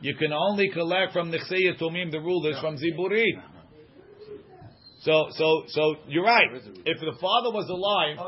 [0.00, 3.42] You can only collect from Nechsei Yatomim, the rule is from Ziburit.
[5.00, 6.48] So, so, so you're right.
[6.52, 8.18] If the father was alive,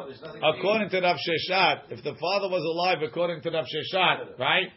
[0.57, 4.69] according to Rav Sheshet, if the father was alive according to Rav Sheshet, right?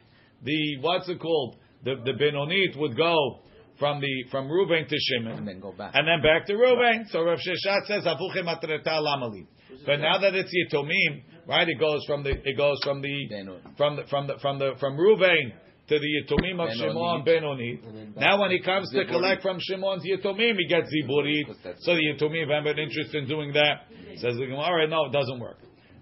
[0.44, 1.58] The what's it called?
[1.84, 3.42] The the Benonit would go
[3.78, 7.10] from the from Reuven to Shimon, and then go back, and then back to Reuven.
[7.10, 9.46] So Rav Sheshet says Avuchem atreta lamali.
[9.86, 11.68] But now that it's Yitomim, right?
[11.68, 14.98] It goes from the it goes from the from the from the from the from
[14.98, 15.54] Reuven
[15.90, 17.82] to the Yitomim of Shimon Benoni.
[18.16, 21.78] Now when he comes to collect from Shimon's Yitomim, he gets Ziburit.
[21.80, 23.88] So the Yitomim have an interest in doing that.
[24.16, 25.58] Says the Gemara, no, it doesn't work.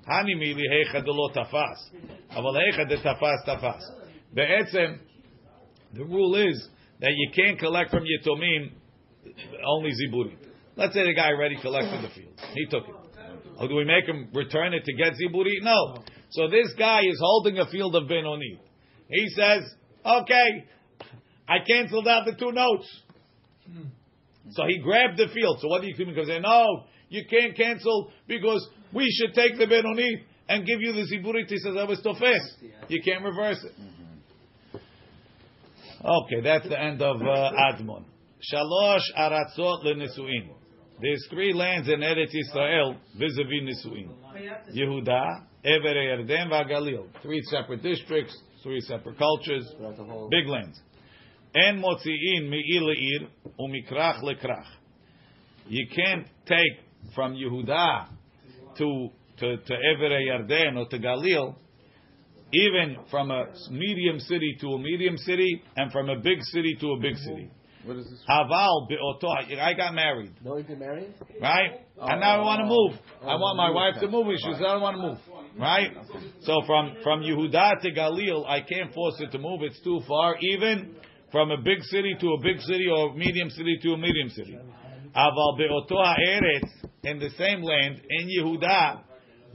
[0.07, 1.77] Hani mili heicha de lo tafas.
[2.31, 3.81] Aval heicha de tafas tafas.
[4.33, 4.99] Be'etzem,
[5.93, 8.71] the rule is that you can't collect from Yitomim
[9.65, 10.37] only Ziburit.
[10.75, 12.39] Let's say the guy already collected the field.
[12.53, 12.95] He took it.
[13.57, 15.61] Or do we make him return it to get Ziburit?
[15.63, 16.03] No.
[16.29, 18.59] So this guy is holding a field of Benoni.
[19.11, 19.63] He says,
[20.05, 20.65] okay,
[21.47, 22.87] I canceled out the two notes.
[24.51, 25.59] So he grabbed the field.
[25.61, 26.09] So what do you think?
[26.09, 30.93] Because they no, you can't cancel because we should take the Benoni and give you
[30.93, 31.47] the Ziburit.
[31.47, 32.55] He says, I was tofes.
[32.87, 33.73] You can't reverse it.
[36.03, 38.05] Okay, that's the end of uh, Admon.
[38.51, 40.49] Shalosh aratzot lenesuin.
[40.99, 44.09] There's three lands in Eretz Israel vis-a-vis Nisuin.
[44.75, 47.05] Yehuda, Ever Yarden, Vagalil.
[47.21, 49.65] Three separate districts, three separate cultures,
[50.29, 50.79] big lands.
[51.53, 53.27] En motziin mi'ir le'ir
[53.59, 54.67] umikrach lekrach.
[55.67, 56.79] You can't take
[57.13, 58.07] from Yehuda
[58.77, 61.55] to to to Ever Yarden or to Galil,
[62.53, 66.91] even from a medium city to a medium city, and from a big city to
[66.93, 67.51] a big city.
[67.85, 68.19] What is this?
[68.29, 69.59] Aval be'oto.
[69.59, 70.33] I got married.
[70.43, 71.13] No, you get married?
[71.41, 71.71] Right?
[71.99, 72.45] and now I oh.
[72.45, 72.99] want to move.
[73.21, 73.73] I want my oh.
[73.73, 74.27] wife to move.
[74.37, 75.17] She says, I don't want to move.
[75.59, 75.91] Right?
[76.41, 79.61] So from, from Yehuda to Galil, I can't force it to move.
[79.63, 80.35] It's too far.
[80.39, 80.95] Even
[81.31, 84.57] from a big city to a big city or medium city to a medium city.
[85.15, 86.69] Aval be'oto ha'eretz,
[87.03, 89.01] in the same land, in Yehuda,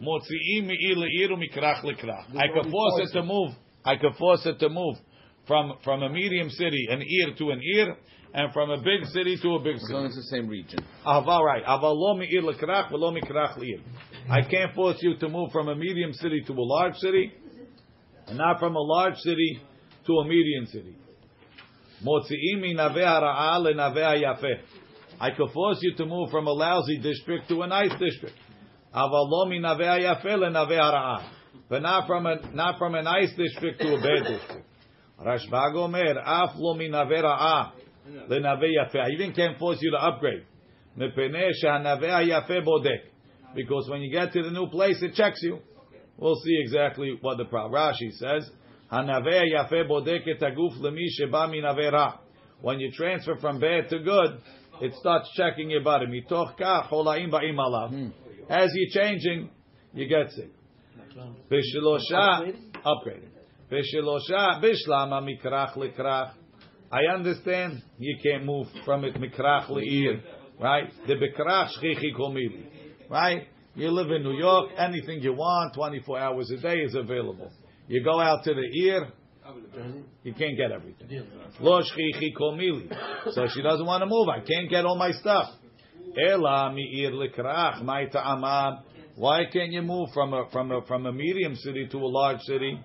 [0.02, 2.36] motzi'im mi'ir le'ir u'mikrach lekrach.
[2.36, 3.52] I could force it to move.
[3.84, 4.96] I could force it to move
[5.46, 7.96] from, from a medium city, an ear to an ear,
[8.34, 9.94] and from a big city to a big As city.
[9.94, 10.78] long as it's the same region.
[11.06, 11.64] Aval right.
[11.64, 13.80] Aval lo mi'ir lekrach v'lo mikrach le'ir.
[14.28, 17.32] I can't force you to move from a medium city to a large city,
[18.26, 19.60] and not from a large city
[20.06, 20.96] to a medium city.
[22.04, 24.60] Motzi'im minaveh hara'ah lenaveh hayafeh.
[25.18, 28.36] I could force you to move from a lousy district to a nice district.
[28.94, 31.30] Aval lo minaveh hayafeh lenaveh hara'ah.
[31.68, 34.66] But not from a not from a nice district to a bad district.
[35.20, 37.72] Rashbag Omer, af lo minaveh ra'ah
[38.28, 39.00] lenaveh yafeh.
[39.00, 40.44] I even can't force you to upgrade.
[40.98, 43.00] Mepeneh shehanaveh hayafeh bodek.
[43.54, 45.60] Because when you get to the new place, it checks you.
[46.18, 47.72] We'll see exactly what the problem.
[47.72, 48.50] Rashi says,
[48.92, 52.18] "Hanaveh yafeh bodek et aguf lemi sheba minaveh ra."
[52.60, 54.40] When you transfer from bad to good,
[54.80, 56.06] it starts checking your body.
[56.06, 57.88] Mitoch kach holaim ba'im alav.
[57.90, 58.08] Hmm.
[58.48, 59.50] As you're changing,
[59.94, 60.50] you get sick.
[61.50, 63.35] Bishlosha upgraded.
[63.70, 66.32] Bishlama mikrach likrach.
[66.90, 70.22] I understand you can't move from it mikrach leir,
[70.60, 70.92] right?
[71.06, 72.64] The bikrach shchichi komili,
[73.10, 73.48] right?
[73.74, 77.50] You live in New York, anything you want, 24 hours a day is available.
[77.88, 79.08] You go out to the ear,
[80.22, 81.26] you can't get everything.
[81.60, 82.88] Lo shchichi kol mili.
[83.32, 84.28] So she doesn't want to move.
[84.28, 85.50] I can't get all my stuff.
[86.16, 88.82] Ela mi'ir likrach my ta'amam.
[89.16, 92.40] Why can't you move from a from a from a medium city to a large
[92.42, 92.78] city?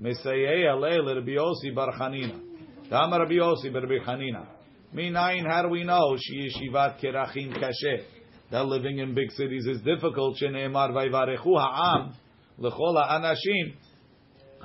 [0.00, 2.40] Mesayei alei Rabbi Yossi bar Chanina.
[2.88, 4.46] Dama Rabbi Yossi bar Rabbi Chanina.
[4.94, 8.04] Minayin, how do we know she yeshivat kerachim kasher?
[8.50, 10.38] That living in big cities is difficult.
[10.40, 12.14] Sheneemar vayvarechu ha'am
[12.58, 13.74] lechol ha'anashim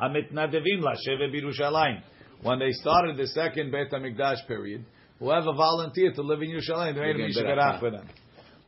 [0.01, 2.01] hamitnadevim lashevet b'Yerushalayim.
[2.41, 4.85] When they started the second Beit HaMikdash period,
[5.19, 8.07] whoever volunteered to live in Yerushalayim, they made a mishkarach for them.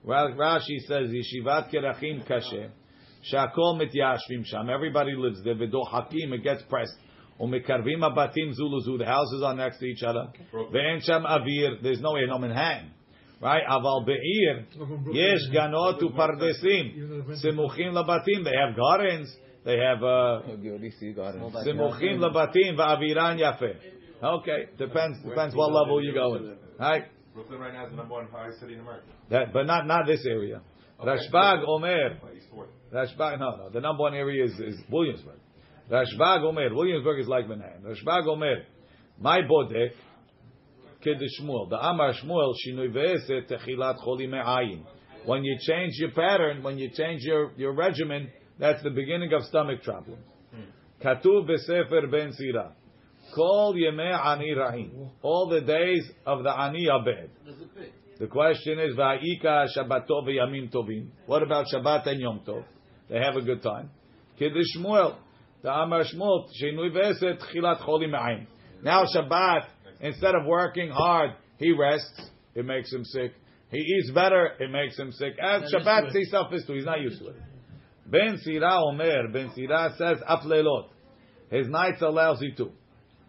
[0.06, 2.70] Rashi says, Yeshivat Kerachim Kasher,
[3.32, 6.96] Shakol Mityashvim Sham, everybody lives there, V'do Hakim, it gets pressed.
[7.40, 10.28] Umekarvim Abatim Zuluzu, the houses are next to each other.
[10.54, 12.92] Ve'en Sham Avir, there's no air, no Manhattan.
[13.42, 13.64] Right?
[13.70, 14.66] Aval Be'ir,
[15.12, 19.36] Yesh Ganot Upardesim, Simuchim Labatim, they have gardens,
[19.66, 20.42] they have, uh,
[21.66, 23.76] Simuchim Labatim, Va'aviran Yafeh.
[24.24, 26.58] Okay, depends, depends what level you go in.
[26.80, 27.06] Right?
[27.34, 29.08] Brooklyn right now is the number one highest city in America.
[29.30, 30.62] That, but not not this area.
[31.04, 32.18] Rashbag Omer.
[32.96, 33.70] Rashbag, no, no.
[33.74, 35.40] The number one area is, is Williamsburg.
[35.92, 36.74] Rashbag Omer.
[36.74, 37.84] Williamsburg is like Manhattan.
[37.84, 38.64] Rashbag Omer.
[39.20, 39.92] My bodek
[41.06, 41.70] kedishmuel.
[41.70, 44.84] The Amar Shmuel shinui ve'eset eh, techilat choli me'ayin.
[45.26, 48.30] When you change your pattern, when you change your, your regimen,
[48.60, 50.24] that's the beginning of stomach problems.
[51.04, 52.72] Katuv besefer ben sirah.
[53.34, 55.10] Kol yemei ani rahim.
[55.22, 57.30] All the days of the ani are bad.
[58.20, 61.10] The question is, Va'ika Shabbatov Yamim Tovim.
[61.26, 62.64] What about Shabbat and Yom Tov?
[63.10, 63.90] They have a good time.
[64.38, 65.18] Kiddush Shmuel.
[65.62, 66.48] The Amar Shmuel.
[66.62, 68.48] Shinui Veset Chilat Cholim Ma'im.
[68.84, 69.66] Now Shabbat,
[70.00, 72.30] instead of working hard, he rests.
[72.54, 73.34] It makes him sick.
[73.72, 74.52] He eats better.
[74.60, 75.34] It makes him sick.
[75.42, 76.74] As Shabbat himself is too.
[76.74, 77.36] He's not used to it.
[78.06, 79.28] Ben Sira Omer.
[79.32, 80.90] Ben Sira says Aflelot.
[81.50, 82.72] His nights are lousy too.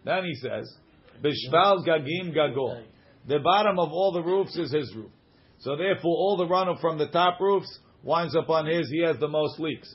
[0.03, 0.73] Then he says,
[1.23, 2.83] Bishval Gagim Gagol.
[3.27, 5.11] The bottom of all the roofs is his roof.
[5.59, 8.89] So therefore, all the runoff from the top roofs winds up on his.
[8.89, 9.93] He has the most leaks.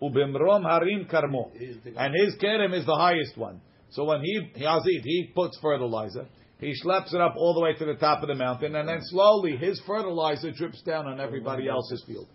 [0.00, 1.50] Ubimrom harim karmo,
[1.96, 3.60] and his kerem is the highest one.
[3.90, 6.26] So when he yazid, he puts fertilizer.
[6.60, 9.00] He schleps it up all the way to the top of the mountain, and then
[9.02, 12.28] slowly his fertilizer drips down on everybody else's field.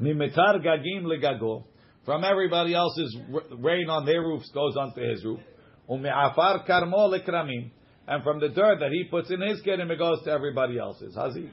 [0.00, 1.64] Mimetar gagim legago,
[2.04, 3.16] from everybody else's
[3.58, 5.40] rain on their roofs goes onto his roof.
[5.88, 7.70] Ume'afar karmo lekramim.
[8.08, 11.14] And from the dirt that he puts in his kedim, it goes to everybody else's.
[11.16, 11.50] Hazi.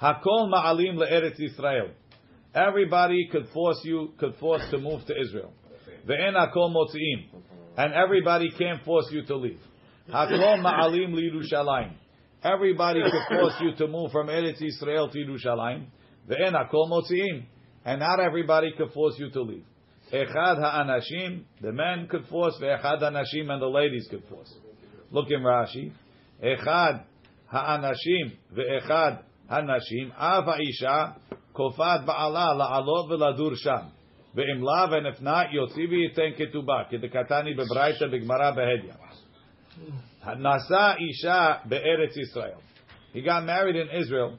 [0.00, 1.90] Hakol ma'alim le'eretz Yisrael.
[2.54, 5.52] Everybody could force you, could force to move to Israel.
[6.06, 7.42] Ve'en hakol motzi'im.
[7.76, 9.60] And everybody can't force you to leave.
[10.08, 11.92] Hakol ma'alim li'Yerushalayim.
[12.42, 15.86] Everybody could force you to move from Eretz Yisrael to Yerushalayim.
[16.28, 17.44] Ve'en hakol motzi'im.
[17.84, 19.64] And not everybody could force you to leave.
[20.12, 24.52] Echad ha'anashim, the men could force, ve'echad ha'anashim, and the ladies could force.
[25.10, 25.92] Look in Rashi.
[26.42, 27.04] Echad
[27.46, 31.16] ha'anashim, ve'echad ha'isha,
[31.54, 33.92] kofat ba'ala la'alot ve'ladur sham.
[34.36, 38.96] Ve'im lav, and if not, yotzi v'yiten ketubah, kedekatani bebraita b'gmara behedya.
[40.36, 42.60] Nasa isha be'eretz Yisrael.
[43.12, 44.36] He got married in Israel.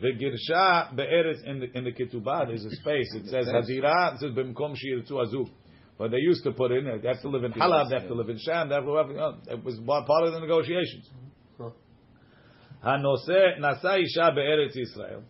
[0.00, 3.14] The girsha be'eretz in the in the ketubah there's a space.
[3.14, 4.14] It says hadira.
[4.14, 5.48] It says b'mkom shirtu azuk.
[5.98, 7.02] But they used to put in it.
[7.02, 7.88] They have to live in Halab.
[7.88, 8.68] They have to live in Sham.
[8.68, 9.08] They have to live.
[9.08, 11.08] You know, it was part of the negotiations.
[12.84, 15.22] Hanose nasa isha be'eretz Yisrael.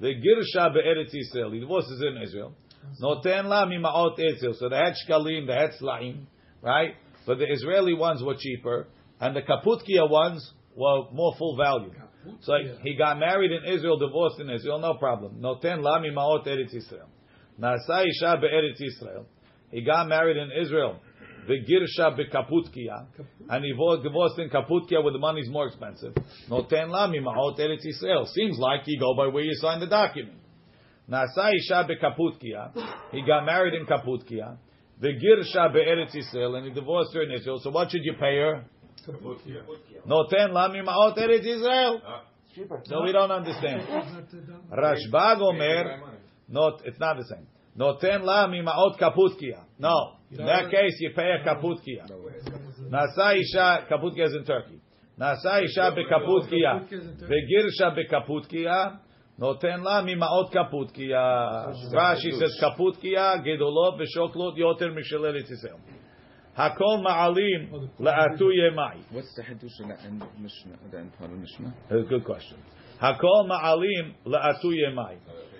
[0.00, 1.52] The girsha be'eretz Yisrael.
[1.52, 2.54] He divorces in Israel.
[3.02, 4.54] Noten la mima'ot etzel.
[4.54, 6.26] So they had shkalim, they had slaim,
[6.62, 6.94] right?
[7.26, 8.86] But the Israeli ones were cheaper,
[9.20, 11.92] and the kaputkia ones were more full value.
[12.40, 15.40] So he got married in Israel, divorced in Israel, no problem.
[15.40, 17.08] Noten la mima'ot eretz Yisrael.
[17.60, 19.24] Nasa isha be'eretz Yisrael.
[19.70, 21.00] He got married in Israel.
[21.46, 23.06] The girsha bekaputkia,
[23.48, 26.14] and he divorced in kaputkia where the money is more expensive.
[26.48, 28.26] Noten la mima'ot eretz Yisrael.
[28.28, 30.38] Seems like you go by where you sign the document.
[31.08, 32.72] Nasa isha bekaputkia.
[33.12, 34.56] He got married in kaputkia.
[35.00, 37.60] The girsha be'eretz Yisrael, and he divorced her in Israel.
[37.62, 38.64] So what should you pay her?
[40.08, 42.00] Noten la mima'ot eretz Yisrael.
[42.88, 43.82] No, we don't understand.
[44.72, 46.00] Rashbag Omer,
[46.48, 47.46] not, it's not the same.
[47.78, 49.64] Noten la mi mima'ot kaputkia.
[49.78, 50.16] No.
[50.30, 52.06] In that case, you pay a kaputkia.
[52.90, 54.80] Nasa isha, kaputkia is in Turkey.
[55.18, 56.88] Nasa isha bekaputkia.
[57.28, 58.98] Begirsha bekaputkia.
[59.38, 61.92] Noten la mima'ot kaputkia.
[61.92, 65.78] Rashi says kaputkia, gedolot, v'shoklot, yoter mishalel Yisrael.
[66.56, 69.04] Hakol ma'alim la'atu yemai.
[69.12, 71.74] What's the Hadush in the end Mishnah, the end part of Mishnah?
[71.90, 72.56] That's a good question.
[73.02, 75.18] Hakol ma'alim la'atu yemai.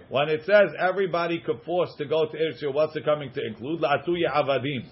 [0.09, 3.81] When it says everybody could force to go to Israel, what's it coming to include?
[3.81, 4.87] La'atu avadim.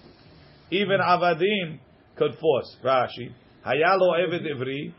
[0.71, 1.79] Even avadim
[2.17, 2.75] could force.
[2.83, 3.31] Rashi.
[3.65, 4.93] Hayalo eved ivri.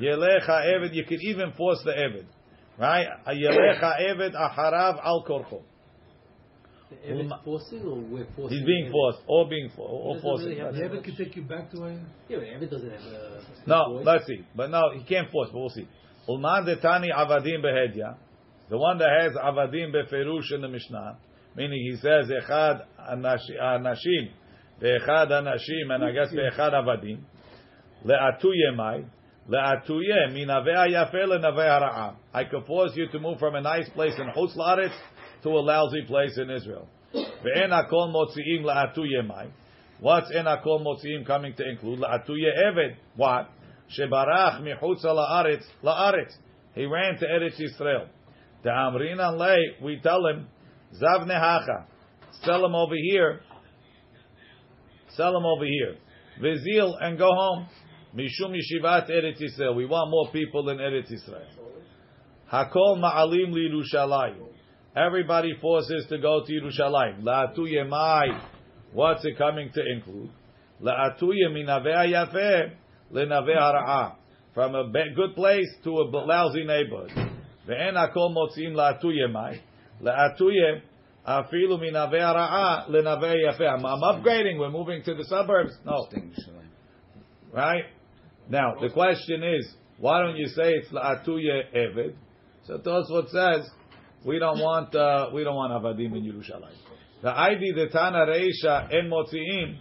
[0.00, 0.94] Yelecha eved.
[0.94, 2.24] You could even force the eved.
[2.78, 3.06] Right?
[3.26, 5.62] Yelecha eved aharav al korcho.
[6.90, 8.56] The Evet's forcing or we're forcing?
[8.56, 9.18] He's being forced.
[9.26, 9.92] All being forced.
[9.92, 10.48] All Doesn't forcing.
[10.48, 12.00] really The Evid much- can take you back to where.
[12.30, 13.42] Yeah, but Evet doesn't have a.
[13.66, 14.06] No, voice.
[14.06, 14.40] let's see.
[14.56, 15.86] But no, he can't force, but we'll see.
[16.26, 18.16] Ulman detani avadim behedya.
[18.70, 21.16] The one that has avadim beferush in the Mishnah,
[21.56, 24.30] meaning he says echad anash- anashim,
[24.82, 27.20] beechad anashim, and I guess beechad avadim.
[28.04, 29.04] Le'atuye mai.
[29.48, 32.16] Le'atuye minaveh yafe lenaveh hara'a.
[32.34, 34.94] I could force you to move from a nice place in Chutz La'aretz
[35.42, 36.86] to a lousy place in Israel.
[37.14, 39.46] Ve'en akol motzi'im le'atuye mai.
[40.00, 42.00] What's in akol motzi'im coming to include?
[42.00, 42.96] Le'atuye eved.
[43.16, 43.48] What?
[43.98, 45.64] Shebarach michutz la'aretz.
[45.82, 46.34] La'aretz.
[46.74, 48.08] He ran to Eretz Yisrael.
[48.62, 50.48] The Amrinan lay, we tell him,
[51.00, 51.86] Zav nehacha.
[52.44, 53.40] Sell him over here.
[55.10, 55.96] Sell him over here.
[56.40, 57.66] Vizil and go home.
[58.14, 59.74] Mishum yeshivat Eretz Yisrael.
[59.74, 61.46] We want more people in Eretz Yisrael.
[62.52, 64.46] Hakol ma'alim li Yerushalayim.
[64.96, 67.22] Everybody forces to go to Yerushalayim.
[67.22, 68.40] La'atuye mai.
[68.92, 70.30] What's it coming to include?
[70.82, 72.72] La'atuye minaveh yafeh
[73.12, 74.14] lenaveh hara'ah.
[74.54, 77.27] From a good place to a lousy neighborhood.
[77.68, 79.60] Ve'en hakol motzim la'atuye mai.
[80.02, 80.82] La'atuye
[81.26, 83.68] afilu minaveh hara'ah lenaveh yafeh.
[83.68, 84.58] I'm, upgrading.
[84.58, 85.76] We're moving to the suburbs.
[85.84, 86.08] No.
[87.52, 87.84] Right?
[88.48, 92.14] Now, the question is, why don't you say it's la'atuye eved?
[92.66, 93.68] So Tosfot says,
[94.24, 96.76] we don't want, uh, we don't want avadim in Yerushalayim.
[97.22, 99.78] The ID the Tana Reisha en motziim,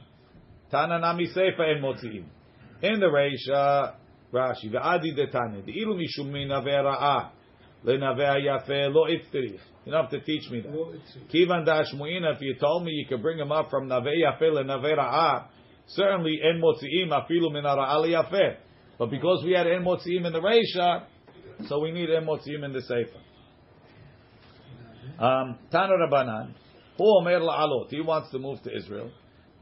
[0.72, 2.26] Tana Nami Seifa en motziim.
[2.82, 3.96] In the Reisha,
[4.34, 6.50] Rashi, the Adi the Tana, the ilu mishum min
[7.96, 9.60] lo itzterich.
[9.86, 10.72] You don't have to teach me that.
[11.34, 14.98] Kivan dashmuina, if you told me you could bring him up from navei yafe lenavei
[14.98, 15.48] ra'ah,
[15.88, 18.58] certainly en motziim afilu min hara'ah yafe.
[19.00, 21.06] But because we had en motziim in the Reisha,
[21.68, 23.22] so we need en motziim in the Seifa.
[25.20, 26.54] Um, Tana Rabbanan,
[26.98, 27.90] Hu omer la'alot.
[27.90, 29.12] He wants to move to Israel.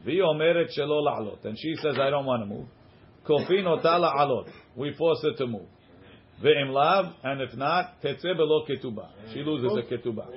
[0.05, 1.43] Vi omeret shelo la'alot.
[1.45, 2.67] And she says, I don't want to move.
[3.27, 4.49] Kofin ota la'alot.
[4.75, 5.67] We force her to move.
[6.43, 9.09] Ve'im lav, and if not, tetze belo ketubah.
[9.33, 10.27] She loses a ketubah.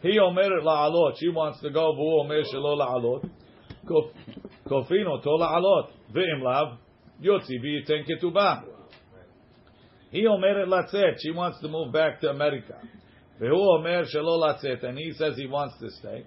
[0.00, 1.16] He omer la'alot.
[1.18, 3.28] She wants to go, v'u omer shelo la'alot.
[4.66, 5.90] Kofino oto la'alot.
[6.14, 6.78] Ve'im lav,
[7.20, 8.64] yotzi v'yiten ketubah.
[10.10, 11.18] He omer latzet.
[11.20, 12.78] She wants to move back to America.
[13.40, 14.84] V'u omer shelo latzet.
[14.84, 16.24] And he says he wants to stay.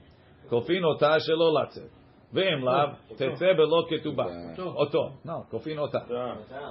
[0.51, 1.89] Kofino ota shelo latzet.
[2.34, 4.24] ואם לאו, תצא בלא כתובה.
[4.58, 5.98] אותו, no, כופין אותה.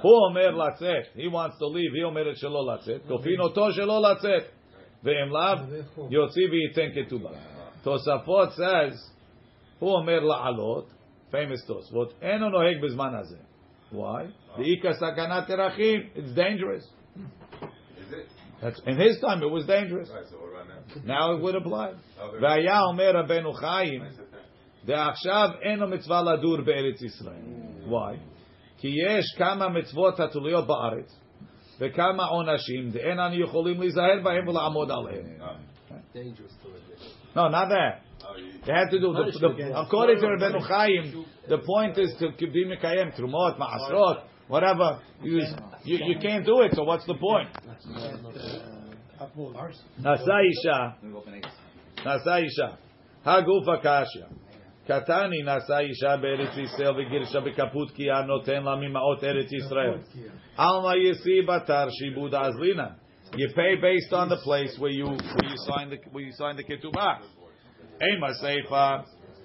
[0.02, 4.50] הוא אומר לצאת, he wants to leave, היא אומרת שלא לצאת, כופין אותו שלא לצאת.
[5.04, 5.78] ואם לאו,
[6.10, 7.30] יוציא וייתן כתובה.
[7.82, 8.94] תוספות says,
[9.78, 10.90] הוא אומר לעלות,
[11.30, 13.36] famous תוספות, אינו נוהג בזמן הזה.
[13.92, 14.56] Why?
[14.56, 17.00] דאיכא סכנת דרכים, it's dangerous.
[18.62, 20.10] That's, in his time, it was dangerous.
[20.10, 21.14] Right, so what about now?
[21.14, 21.88] Now it would apply.
[21.88, 22.42] Okay.
[22.42, 24.02] והיה אומר רבנו חיים,
[24.84, 27.42] דעכשיו אין לו מצווה לדור בארץ ישראל.
[27.86, 28.16] Why?
[28.78, 31.20] כי יש כמה מצוות התלויות בארץ,
[31.80, 35.24] וכמה עונשים, דאין אנו יכולים להיזהר בהם ולעמוד עליהם.
[36.14, 37.36] Dangerous to it.
[37.36, 38.02] No, not that.
[38.22, 42.10] Oh, you, They had to do, the, the, according to Rabbeinu Chaim, the point is
[42.18, 45.00] to be Mekayem, Trumot, Ma'asrot, whatever.
[45.22, 45.40] You,
[45.84, 47.50] you, you can't do it, so what's the point?
[49.98, 50.88] נשא אישה,
[52.06, 52.68] נשא אישה,
[53.24, 54.24] הגוף הקשיא,
[54.86, 59.98] קטני נשא אישה בארץ ישראל וגירשה בקפוטקיה נותן לה ממעות ארץ ישראל.
[60.56, 62.86] עלמא יסי בתר שיבוד אזלינא.
[63.32, 66.56] You pay based on the place where you where you sign the where you sign
[66.56, 67.22] the ketubah.
[68.00, 68.90] אימה סיפה,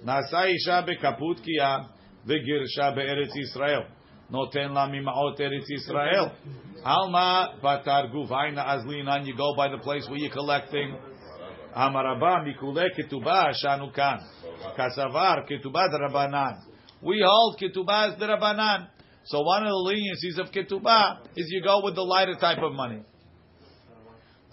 [0.02, 1.78] נשא אישה בקפוטקיה
[2.26, 3.80] וגירשה בארץ ישראל.
[4.30, 6.24] נותן לה ממעות ארץ ישראל.
[6.84, 9.26] Alma batar guvaina azlinan.
[9.26, 10.96] You go by the place where you're collecting.
[11.74, 14.18] Amarabah mikule ketubah shanukan.
[14.77, 16.61] Kasavar ketubah drabanan.
[17.01, 18.87] We hold ketubah as drabanan.
[19.25, 22.73] So one of the leniencies of ketubah is you go with the lighter type of
[22.73, 23.03] money.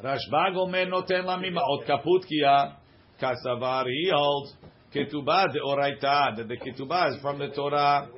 [0.02, 2.76] Rashbag omer noten lamima'ot kaputkia.
[3.20, 4.54] Kasavar he holds
[4.94, 8.08] ketubah oraita that the ketubah is from the Torah.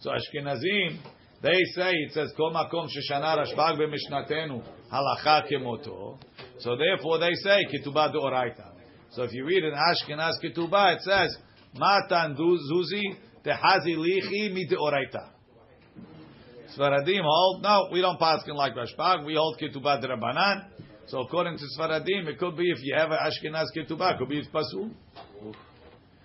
[0.00, 0.98] So Ashkenazim
[1.42, 4.62] they say it says kol makom sheshana rashbag b'mishnatenu
[4.92, 6.18] halacha kemoto.
[6.58, 8.77] So therefore they say ketubah oraita.
[9.12, 11.36] So if you read in Ashkenaz ketubah, it says
[11.74, 13.02] matan zuzi
[13.44, 15.30] tehazi lichi mi de oraita.
[16.76, 20.66] Sfaradim hold, no, we don't paskin like Rashbag, we hold ketubah Rabbanan.
[21.06, 24.28] So according to Sfaradim, it could be if you have an Ashkenaz ketubah, it could
[24.28, 24.90] be it's pasul.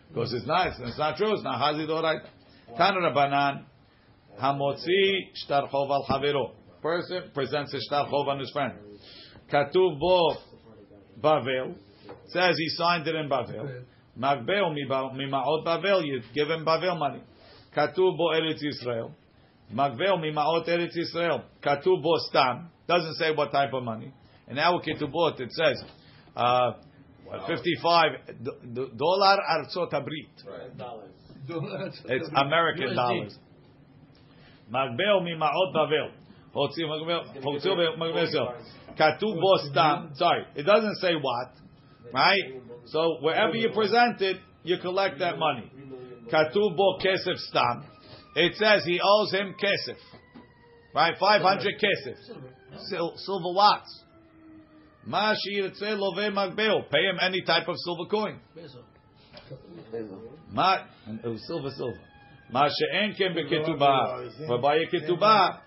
[0.10, 2.22] Because it's not, it's not true, it's not hazid alright.
[2.78, 3.64] Tan Rabbanan,
[4.42, 6.52] hamotzi shtar chov al chavero.
[6.82, 8.74] Person presents a shtar chov on his friend.
[9.52, 10.36] Katuv bo
[11.22, 11.76] Bavel.
[12.28, 13.84] Says he signed it in Bavel.
[14.20, 17.22] Magbeo mimaot Bavel, you give him Bavel money.
[17.76, 19.12] Katuv bo Eretz Yisrael.
[19.74, 21.43] Magvel mimaot Eretz Yisrael.
[21.64, 22.70] Katuv bo stam.
[22.88, 24.12] Doesn't say what type of money.
[24.47, 25.82] In our ketubot it says
[26.36, 26.72] uh,
[27.47, 28.06] 55
[28.43, 30.30] d- d- dollar Artzot Habrit.
[32.06, 33.38] It's American dollars.
[34.72, 36.12] Magbel mimaot Bavel.
[36.56, 37.41] Hotzi Magbel.
[37.43, 38.32] Hotzi Magbel.
[38.32, 38.47] so.
[38.99, 40.12] Katuv bo stam.
[40.16, 41.54] Sorry, it doesn't say what,
[42.12, 42.62] right?
[42.86, 45.72] So wherever you present it, you collect that money.
[46.32, 47.86] Katuv bo kesef stam.
[48.36, 49.97] It says he owes him kesef,
[50.95, 51.16] right?
[51.20, 52.16] Five hundred kesef,
[52.89, 54.04] Sil- silver watts.
[55.06, 56.89] Ma shirtzeh love magbel.
[56.89, 58.39] Pay him any type of silver coin.
[60.51, 60.78] Ma
[61.24, 61.99] it was silver, silver.
[62.51, 64.47] Ma she'en ken beketubah.
[64.47, 65.60] But by a ketubah,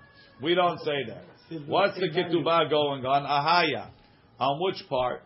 [0.42, 1.24] we don't say that.
[1.66, 3.22] What's the ketubah going on?
[3.24, 3.90] Ahaya.
[4.38, 5.22] On which part?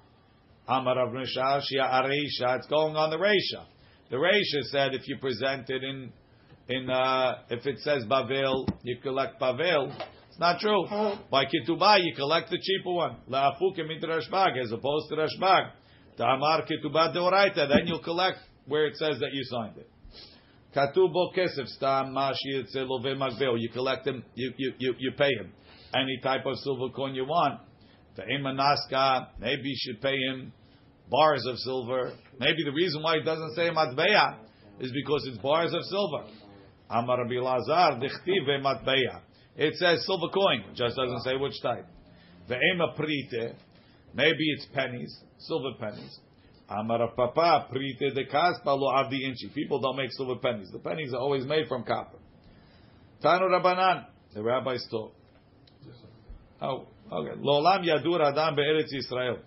[0.71, 1.13] Amar Rav.
[1.17, 3.65] It's going on the Reisha.
[4.09, 6.13] The Reisha said if you present it in,
[6.69, 9.93] in uh, if it says Bavel, you collect Bavel.
[10.29, 10.87] It's not true.
[11.29, 13.17] By Ketubah, you collect the cheaper one.
[13.29, 15.73] La'afukim into Rashbag, as opposed to Rashbag.
[16.17, 19.91] Ta'amar Ketubah Deoraita, then you'll collect where it says that you signed it.
[20.73, 23.57] Katubo kesef stam mashi love magvel.
[23.59, 25.53] You collect him, you, you, you, you pay him.
[25.93, 27.61] Any type of silver coin you want.
[28.17, 30.53] Ve'emanaska, maybe you should pay him
[31.11, 32.13] bars of silver.
[32.39, 34.37] Maybe the reason why it doesn't say matbeya
[34.81, 36.25] is because it's bars of silver.
[36.89, 39.21] Amar Lazar, dichtiv matbeya.
[39.57, 41.87] It says silver coin, just doesn't say which type.
[42.49, 43.55] Ve'ema prite,
[44.15, 46.19] maybe it's pennies, silver pennies.
[46.69, 49.51] Amar Papa, prite de kaspa lo avdi inchi.
[49.55, 50.71] People don't make silver pennies.
[50.73, 52.19] The pennies are always made from copper.
[53.23, 55.13] Tanu Rabbanan, the rabbis taught.
[56.63, 57.41] Oh, okay.
[57.41, 59.39] Lolam yadur adam be'eretz Yisrael.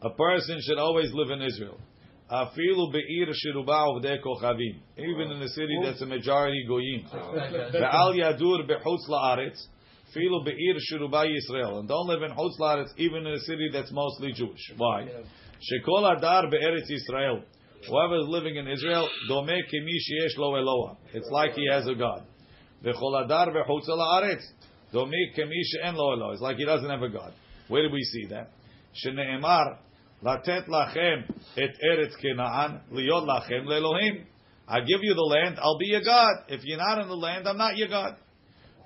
[0.00, 1.78] A person should always live in Israel.
[2.30, 4.78] Afilu be'ir shiruba uvdei kochavim.
[4.96, 7.04] Even in a city that's a majority goyim.
[7.10, 9.58] Ve'al yadur be'chutz la'aretz.
[10.14, 11.80] Filu be'ir shiruba Yisrael.
[11.80, 14.72] And don't live in chutz la'aretz, even in a city that's mostly Jewish.
[14.76, 15.08] Why?
[15.58, 17.42] Shekol adar be'eretz Yisrael.
[17.88, 20.96] Whoever is living in Israel, dome kemi sheyesh lo Eloah.
[21.12, 22.24] It's like he has a God.
[22.84, 24.44] Ve'chol adar be'chutz la'aretz.
[24.92, 26.34] Dome kemi she'en lo Eloah.
[26.34, 27.32] It's like he doesn't have a God.
[27.66, 28.50] Where do we see that?
[29.04, 29.78] Shene'emar,
[30.22, 31.24] Latet lachem
[31.56, 34.24] et eretz Kenaan liot lachem.
[34.70, 36.44] I give you the land, I'll be your God.
[36.48, 38.16] If you're not in the land, I'm not your God.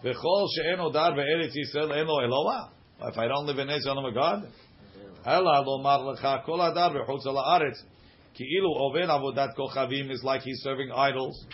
[0.05, 2.71] V'chol she'en odar be'eretz Yisrael en lo Eloah.
[3.05, 4.49] If I don't live in Israel, I'm a God.
[5.25, 7.79] Ela lomar lecha kol adar b'chutz la'aretz.
[8.37, 11.47] Ki'ilu oven avodat kochavim is like he's serving idols.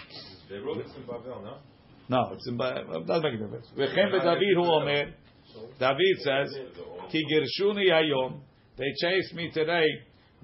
[0.51, 1.59] They wrote this in Bavel, no?
[2.09, 3.67] No, it's in, it doesn't make a difference.
[3.77, 5.13] V'chem beDavid hu omer.
[5.79, 6.57] David says,
[7.11, 8.41] Ki girshuni hayom.
[8.79, 9.87] They chased me today.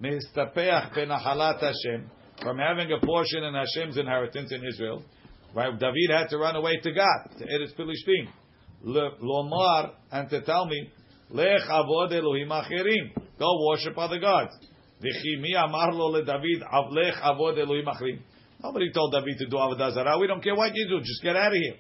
[0.03, 2.11] Mistapeach benahalat Hashem.
[2.43, 5.05] From having a portion in Hashem's inheritance in Israel.
[5.55, 5.70] Right?
[5.78, 8.28] David had to run away to God, to Eretz Philistine.
[8.85, 10.91] Lomar, and to tell me,
[11.30, 13.14] Lech avod Elohim acherim.
[13.39, 14.53] Go worship other gods.
[15.01, 18.18] V'chi mi amar lo le David, avod Elohim acherim.
[18.62, 20.18] Nobody told David to do avodah zarah.
[20.18, 20.99] We don't care what you do.
[20.99, 21.76] Just get out of here.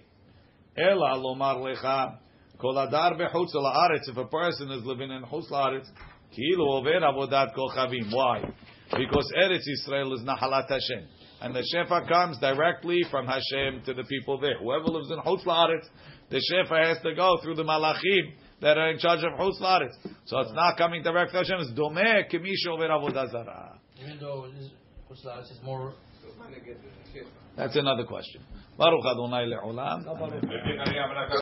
[0.76, 2.18] Ela lomar lecha
[2.60, 4.08] kol adar bechutz la'aretz.
[4.08, 5.86] If a person is living in chutz la'aretz,
[6.34, 8.12] ki'ilu over avodat kochavim.
[8.12, 8.42] Why?
[8.90, 11.08] Because Eretz Yisrael is nahalat Hashem.
[11.40, 14.58] And the shefa comes directly from Hashem to the people there.
[14.58, 15.86] Whoever lives in chutz la'aretz,
[16.30, 19.94] the shefa has to go through the malachim that are in charge of chutz la'aretz.
[20.26, 21.56] So it's not coming direct to Hashem.
[21.60, 23.78] It's domeh kemish over avodah zarah.
[24.00, 24.70] Even though it is,
[25.06, 25.44] what's that?
[25.64, 25.94] More.
[27.56, 28.42] That's another question.
[28.76, 30.06] Baruch Adonai le'olam.
[30.06, 30.40] Amen.